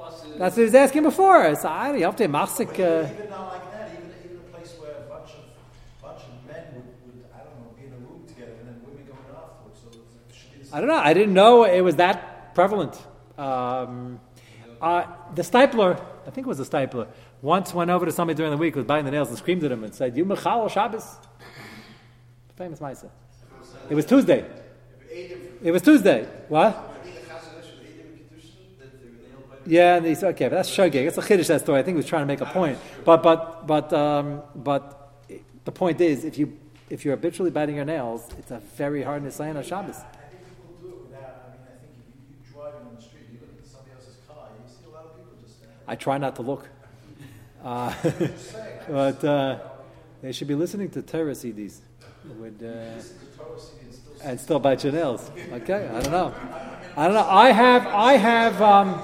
Buses. 0.00 0.38
That's 0.38 0.56
what 0.56 0.60
he 0.62 0.64
was 0.64 0.74
asking 0.74 1.02
before. 1.02 1.54
So 1.56 1.68
I 1.68 1.94
you 1.96 2.04
have 2.04 2.16
to 2.16 2.28
machzik. 2.28 2.68
But 2.68 2.80
Uh, 2.80 3.08
even 3.12 3.30
not 3.30 3.52
like 3.52 3.70
that, 3.72 3.90
even, 3.92 4.10
even 4.24 4.36
a 4.38 4.56
place 4.56 4.74
where 4.80 4.92
a 4.92 5.08
bunch 5.12 5.30
of, 5.38 5.44
bunch 6.02 6.22
of 6.28 6.34
men 6.50 6.64
would, 6.74 6.88
would, 7.04 7.24
I 7.34 7.38
don't 7.44 7.56
know, 7.60 7.70
be 7.78 7.86
in 7.86 7.92
a 7.92 7.96
room 7.96 8.24
together 8.26 8.52
and 8.60 8.68
then 8.68 8.80
women 8.86 9.04
going 9.06 9.18
afterwards, 9.36 9.78
so 9.82 9.88
it 9.88 10.34
should 10.34 10.52
be 10.58 10.64
the 10.68 10.76
I 10.76 10.80
don't 10.80 10.88
know. 10.88 10.96
I 11.10 11.12
didn't 11.12 11.34
know 11.34 11.64
it 11.64 11.82
was 11.82 11.96
that 11.96 12.54
prevalent. 12.54 12.94
Um, 13.38 14.20
uh, 14.80 15.04
the 15.34 15.42
Steipler, 15.42 16.00
I 16.26 16.30
think 16.30 16.46
it 16.46 16.48
was 16.48 16.58
the 16.58 16.64
Steipler, 16.64 17.06
once 17.42 17.74
went 17.74 17.90
over 17.90 18.06
to 18.06 18.12
somebody 18.12 18.36
during 18.36 18.50
the 18.50 18.56
week 18.58 18.74
who 18.74 18.80
was 18.80 18.86
biting 18.86 19.04
the 19.04 19.10
nails 19.10 19.28
and 19.28 19.38
screamed 19.38 19.64
at 19.64 19.72
him 19.72 19.84
and 19.84 19.94
said, 19.94 20.16
"You 20.16 20.24
mechal 20.24 20.70
Shabbos." 20.70 21.16
Famous 22.56 22.78
Maisa. 22.80 23.08
It 23.88 23.94
was 23.94 24.04
Tuesday. 24.04 24.44
It 25.62 25.72
was 25.72 25.82
Tuesday. 25.82 26.26
What? 26.48 26.66
I 26.66 27.02
think 27.04 27.14
the 27.16 27.20
Chazon 27.22 27.58
Ish 27.60 27.70
with 27.72 27.82
Eidim 27.88 28.08
Kiddushin, 28.16 28.78
that 28.78 28.92
the 29.00 29.06
nail 29.06 29.42
biter. 29.48 29.49
Yeah, 29.66 29.96
and 29.96 30.06
he 30.06 30.14
said, 30.14 30.34
okay, 30.34 30.48
but 30.48 30.56
that's 30.56 30.70
shogeg. 30.70 31.06
It's 31.06 31.18
a 31.18 31.22
chiddush 31.22 31.48
that 31.48 31.60
story. 31.60 31.80
I 31.80 31.82
think 31.82 31.94
he 31.94 31.98
was 31.98 32.06
trying 32.06 32.22
to 32.22 32.26
make 32.26 32.40
a 32.40 32.46
point. 32.46 32.78
But 33.04 33.22
but 33.22 33.66
but 33.66 33.92
um, 33.92 34.42
but 34.54 35.12
the 35.64 35.72
point 35.72 36.00
is, 36.00 36.24
if 36.24 36.38
you 36.38 36.56
if 36.88 37.04
you're 37.04 37.14
habitually 37.14 37.50
biting 37.50 37.76
your 37.76 37.84
nails, 37.84 38.28
it's 38.38 38.50
a 38.50 38.58
very 38.76 39.02
hard 39.02 39.22
nisayan 39.22 39.56
on 39.56 39.62
Shabbos. 39.62 39.96
I 39.96 40.00
think 40.00 40.42
people 40.48 40.74
do 40.80 40.88
it 40.88 41.02
without, 41.02 41.20
I 41.20 41.52
mean, 41.52 41.60
I 41.62 41.78
think 41.78 41.92
you, 41.96 42.36
you 42.36 42.52
driving 42.52 42.86
on 42.88 42.96
the 42.96 43.02
street, 43.02 43.26
you 43.32 43.38
look 43.40 43.50
at 43.58 43.66
somebody 43.66 43.92
else's 43.94 44.16
car, 44.26 44.48
you 44.58 44.68
see 44.68 44.86
a 44.86 44.90
lot 44.90 45.04
of 45.04 45.16
people 45.16 45.32
just 45.40 45.58
I 45.86 45.94
try 45.94 46.18
not 46.18 46.36
to 46.36 46.42
look. 46.42 46.68
Uh, 47.62 47.92
but 48.88 49.22
uh, 49.22 49.58
they 50.22 50.32
should 50.32 50.48
be 50.48 50.54
listening 50.54 50.88
to 50.88 51.02
Torah 51.02 51.32
CDs 51.32 51.80
with, 52.38 52.54
uh, 52.54 52.60
there, 52.60 53.02
Torah 53.36 53.60
CD 53.60 53.84
and 53.84 53.94
still 53.94 54.14
and 54.24 54.40
still 54.40 54.58
bite 54.58 54.82
your 54.82 54.94
nails. 54.94 55.30
Okay, 55.52 55.86
I 55.86 56.00
don't 56.00 56.10
know. 56.10 56.34
I 56.96 57.04
don't 57.04 57.12
know. 57.12 57.28
I 57.28 57.50
have, 57.50 57.86
I 57.86 58.12
have. 58.14 58.62
Um, 58.62 59.02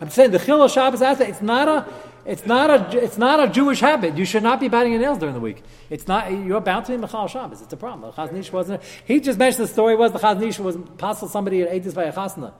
I'm 0.00 0.10
saying 0.10 0.30
the 0.30 0.38
Chilul 0.38 0.72
Shabbos 0.72 1.00
It's 1.20 1.42
not 1.42 1.68
a, 1.68 1.86
it's 2.26 2.44
not 2.44 2.70
a, 2.70 3.04
it's 3.04 3.16
not 3.16 3.40
a 3.40 3.48
Jewish 3.48 3.80
habit. 3.80 4.16
You 4.16 4.24
should 4.24 4.42
not 4.42 4.60
be 4.60 4.68
biting 4.68 4.92
your 4.92 5.00
nails 5.00 5.18
during 5.18 5.34
the 5.34 5.40
week. 5.40 5.62
It's 5.88 6.08
not. 6.08 6.30
You're 6.30 6.60
bound 6.60 6.86
to 6.86 6.96
be 6.96 7.02
Mechal 7.02 7.28
Shabbos. 7.28 7.62
It's 7.62 7.72
a 7.72 7.76
problem. 7.76 8.10
The 8.10 8.20
Chaznish 8.20 8.52
wasn't. 8.52 8.82
He 9.04 9.20
just 9.20 9.38
mentioned 9.38 9.64
the 9.64 9.72
story 9.72 9.94
was 9.94 10.12
the 10.12 10.18
Chaznish 10.18 10.58
was 10.58 10.76
possible 10.98 11.28
somebody 11.28 11.62
at 11.62 11.70
Eitis 11.70 11.94
by 11.94 12.04
a 12.04 12.12
Chasna. 12.12 12.52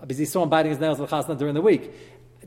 because 0.00 0.18
he 0.18 0.24
saw 0.24 0.42
him 0.42 0.48
biting 0.48 0.70
his 0.70 0.80
nails 0.80 0.98
with 0.98 1.10
chasna 1.10 1.38
during 1.38 1.54
the 1.54 1.62
week. 1.62 1.92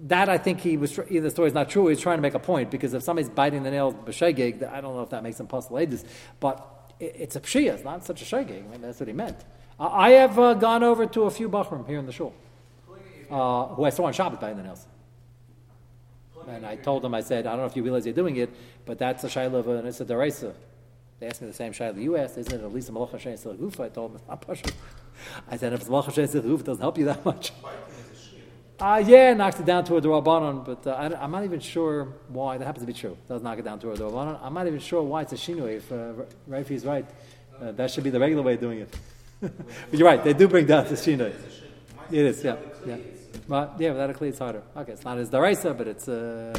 That 0.02 0.30
I 0.30 0.38
think 0.38 0.60
he 0.60 0.78
was 0.78 0.98
either 1.10 1.22
the 1.22 1.32
story 1.32 1.48
is 1.48 1.54
not 1.54 1.70
true. 1.70 1.88
Or 1.88 1.90
he's 1.90 2.00
trying 2.00 2.18
to 2.18 2.22
make 2.22 2.36
a 2.36 2.40
point 2.40 2.72
because 2.72 2.94
if 2.94 3.04
somebody's 3.04 3.30
biting 3.30 3.64
the 3.64 3.72
nails 3.72 3.94
b'shegeg, 3.94 4.70
I 4.70 4.82
don't 4.82 4.96
know 4.96 5.02
if 5.02 5.10
that 5.10 5.24
makes 5.24 5.40
him 5.40 5.48
postulatus, 5.48 6.06
but 6.40 6.94
it, 7.00 7.16
it's 7.18 7.36
a 7.36 7.40
pshia. 7.40 7.74
It's 7.74 7.84
not 7.84 8.06
such 8.06 8.32
a 8.32 8.38
mean, 8.38 8.82
that's 8.82 9.00
what 9.00 9.08
he 9.08 9.14
meant. 9.14 9.38
I, 9.80 9.86
I 9.88 10.10
have 10.12 10.38
uh, 10.38 10.54
gone 10.54 10.84
over 10.84 11.06
to 11.08 11.24
a 11.24 11.32
few 11.32 11.50
bachrim 11.50 11.88
here 11.88 12.00
in 12.00 12.06
the 12.06 12.12
shul 12.12 12.34
uh, 13.30 13.68
who 13.68 13.84
I 13.84 13.90
saw 13.90 14.06
on 14.06 14.14
Shabbat 14.14 14.40
biting 14.40 14.58
the 14.58 14.64
nails. 14.64 14.86
And 16.48 16.66
I 16.66 16.76
told 16.76 17.04
them, 17.04 17.14
I 17.14 17.22
said, 17.22 17.46
I 17.46 17.52
don't 17.52 17.60
know 17.60 17.66
if 17.66 17.76
you 17.76 17.84
realize 17.84 18.06
you're 18.06 18.16
doing 18.16 18.38
it, 18.38 18.50
but 18.86 18.98
that's 18.98 19.24
a 19.24 19.28
shayla 19.28 19.56
of 19.56 19.68
an 19.68 19.86
Issur 19.86 20.08
D'oraisa. 20.08 20.54
They 21.20 21.28
asked 21.28 21.42
me 21.42 21.48
the 21.48 21.54
same 21.54 21.74
shayla 21.74 22.02
you 22.02 22.16
asked, 22.16 22.38
isn't 22.38 22.54
it 22.54 22.64
at 22.64 22.74
least 22.74 22.90
a 22.90 22.92
Melacha 22.92 23.20
She'eina 23.20 23.38
Tzricha 23.38 23.60
L'gufa? 23.60 23.86
I 23.86 23.90
told 23.90 24.16
them, 24.16 24.22
not 24.28 24.48
Pashut. 24.48 24.74
I 25.50 25.58
said, 25.58 25.74
if 25.74 25.82
it's 25.82 25.90
Melacha 25.90 26.14
She'eina 26.14 26.28
Tzricha 26.28 26.46
L'gufa, 26.46 26.60
it 26.62 26.66
doesn't 26.66 26.82
help 26.82 26.98
you 26.98 27.06
that 27.06 27.24
much. 27.26 27.52
Uh, 28.80 29.04
yeah, 29.06 29.34
knocks 29.34 29.60
it 29.60 29.66
down 29.66 29.84
to 29.84 29.98
a 29.98 30.02
D'rabbanan, 30.02 30.64
but 30.66 30.88
uh, 30.88 30.92
I, 30.92 31.26
am 31.26 31.32
not 31.32 31.44
even 31.44 31.60
sure 31.60 32.14
why. 32.30 32.58
That 32.58 32.64
happens 32.64 32.84
to 32.84 32.88
be 32.88 32.94
true. 32.94 33.12
It 33.12 33.28
does 33.28 33.42
knock 33.42 33.60
it 33.60 33.66
down 33.66 33.78
to 33.80 33.92
a 33.92 33.96
D'rabbanan. 33.96 34.40
I'm 34.42 34.54
not 34.54 34.68
even 34.68 34.80
sure 34.80 35.04
why 35.04 35.24
it's 35.24 35.34
a 35.34 35.36
Shinui, 35.36 35.76
if 35.76 35.92
uh, 35.92 36.14
Rafi 36.50 36.72
is 36.72 36.86
right. 36.86 37.06
Uh, 37.62 37.74
that 37.74 37.92
should 37.92 38.06
be 38.06 38.10
the 38.10 38.20
regular 38.20 38.42
way 38.42 38.54
of 38.54 38.62
doing 38.62 38.80
it. 38.80 38.98
but 39.42 39.52
you're 39.92 40.08
right, 40.08 40.24
they 40.24 40.32
do 40.32 40.48
bring 40.48 40.66
down 40.66 40.88
the 40.88 40.96
Shinui. 40.96 41.34
It 42.10 42.26
is, 42.26 42.42
yeah. 42.42 42.56
yeah. 42.86 42.96
But 43.48 43.76
yeah, 43.80 43.92
without 43.92 44.10
a 44.10 44.14
kli, 44.14 44.30
it's 44.30 44.40
harder. 44.40 44.64
Okay, 44.78 44.92
it's 44.94 45.04
not 45.04 45.18
as 45.18 45.30
daraisa, 45.30 45.78
but 45.78 45.88
it's 45.88 46.08
a, 46.08 46.54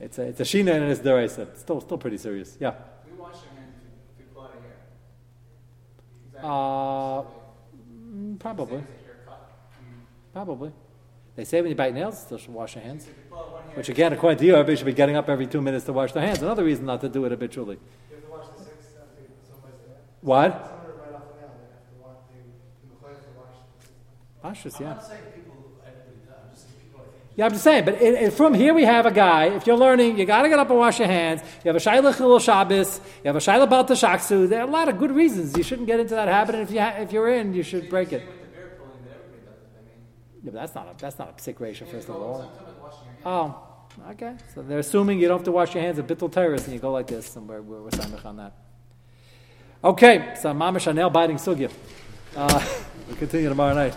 it's 0.00 0.18
a, 0.18 0.22
it's 0.22 0.40
a 0.40 0.44
shina 0.44 0.72
and 0.74 0.84
it's 0.90 1.00
daraisa. 1.00 1.40
It's 1.48 1.60
still, 1.60 1.80
still 1.80 1.98
pretty 1.98 2.18
serious. 2.18 2.56
Yeah. 2.60 2.74
We 3.06 3.18
wash 3.20 3.34
our 3.34 3.40
hands 3.58 3.74
if 4.12 4.18
we 4.18 4.24
pull 4.34 4.42
out 4.44 4.52
a 4.54 4.60
hair. 6.38 6.44
Uh, 6.44 7.22
mm, 8.14 8.38
probably, 8.38 8.78
Same 8.78 8.86
as 8.86 9.00
a 9.00 9.04
haircut. 9.06 9.50
probably. 10.32 10.72
They 11.36 11.44
say 11.44 11.60
when 11.60 11.70
you 11.70 11.76
bite 11.76 11.94
nails, 11.94 12.20
still 12.20 12.38
should 12.38 12.54
wash 12.54 12.76
your 12.76 12.84
hands. 12.84 13.04
If 13.04 13.08
you 13.08 13.14
pull 13.30 13.38
out 13.38 13.52
one 13.52 13.62
hair. 13.64 13.74
Which 13.76 13.88
again, 13.88 14.12
according 14.12 14.38
to 14.38 14.44
you, 14.46 14.52
everybody 14.54 14.76
should 14.76 14.86
be 14.86 14.92
getting 14.92 15.16
up 15.16 15.28
every 15.28 15.46
two 15.46 15.60
minutes 15.60 15.84
to 15.86 15.92
wash 15.92 16.12
their 16.12 16.24
hands. 16.24 16.42
Another 16.42 16.62
reason 16.64 16.86
not 16.86 17.00
to 17.00 17.08
do 17.08 17.24
it 17.24 17.30
habitually. 17.32 17.78
You 18.10 18.16
have 18.16 18.24
to 18.24 18.30
watch 18.30 18.46
the 18.56 18.64
six, 18.64 18.76
the- 18.86 19.50
somebody's 19.50 19.80
there. 19.86 19.96
What? 20.20 20.52
Someone 20.52 20.70
right 25.02 25.33
Yeah, 27.36 27.46
I'm 27.46 27.50
just 27.52 27.64
saying, 27.64 27.84
but 27.84 27.94
it, 27.94 28.14
it, 28.14 28.32
from 28.32 28.54
here 28.54 28.72
we 28.74 28.84
have 28.84 29.06
a 29.06 29.10
guy, 29.10 29.46
if 29.46 29.66
you're 29.66 29.76
learning, 29.76 30.16
you 30.18 30.24
gotta 30.24 30.48
get 30.48 30.58
up 30.60 30.70
and 30.70 30.78
wash 30.78 31.00
your 31.00 31.08
hands. 31.08 31.42
You 31.64 31.72
have 31.72 31.76
a 31.76 31.80
Shaila 31.80 32.14
Chilul 32.14 32.40
Shabbos, 32.40 33.00
you 33.24 33.28
have 33.28 33.34
a 33.34 33.40
Shaila 33.40 33.68
Bal 33.68 33.84
Tashchis. 33.84 34.48
There 34.48 34.60
are 34.60 34.68
a 34.68 34.70
lot 34.70 34.88
of 34.88 34.98
good 34.98 35.10
reasons 35.10 35.56
you 35.56 35.64
shouldn't 35.64 35.88
get 35.88 35.98
into 35.98 36.14
that 36.14 36.28
habit, 36.28 36.54
and 36.54 36.62
if, 36.62 36.70
you 36.70 36.78
ha- 36.80 36.94
if 36.98 37.10
you're 37.12 37.28
in, 37.28 37.52
you 37.52 37.64
should 37.64 37.90
break 37.90 38.12
it. 38.12 38.20
Same 38.20 38.28
with 38.28 38.40
the 38.40 38.46
bear 38.56 38.66
pulling 38.78 39.04
that 39.04 39.16
everybody 39.16 39.46
does 39.46 39.56
it. 39.62 39.68
I 39.76 39.82
mean, 39.82 40.44
Yeah, 40.44 40.50
but 40.52 40.54
that's 40.60 40.74
not 40.76 40.88
a, 40.94 41.00
that's 41.00 41.18
not 41.18 41.28
a 41.30 41.32
psik 41.32 41.54
reisha, 41.58 41.88
first 41.90 42.08
of 42.08 42.14
I'm 42.14 42.22
all. 42.22 42.38
talking 42.38 42.60
about 42.60 42.82
washing 42.82 43.06
your 43.24 43.34
hands. 43.34 43.54
Oh, 44.06 44.10
okay. 44.12 44.36
So 44.54 44.62
they're 44.62 44.78
assuming 44.78 45.18
you 45.18 45.26
don't 45.26 45.38
have 45.38 45.44
to 45.44 45.52
wash 45.52 45.74
your 45.74 45.82
hands 45.82 45.98
at 45.98 46.06
Bittul 46.06 46.30
Torah, 46.32 46.56
and 46.56 46.68
you 46.72 46.78
go 46.78 46.92
like 46.92 47.08
this, 47.08 47.34
and 47.34 47.48
we're, 47.48 47.62
we're, 47.62 47.82
we're 47.82 47.90
samich 47.90 48.24
on 48.24 48.36
that. 48.36 48.52
Okay, 49.82 50.34
so 50.40 50.54
Mama 50.54 50.78
Chanel 50.78 51.10
biting 51.10 51.36
Sugya. 51.36 51.70
Uh, 52.36 52.64
we'll 53.08 53.16
continue 53.16 53.48
tomorrow 53.48 53.74
night. 53.74 53.92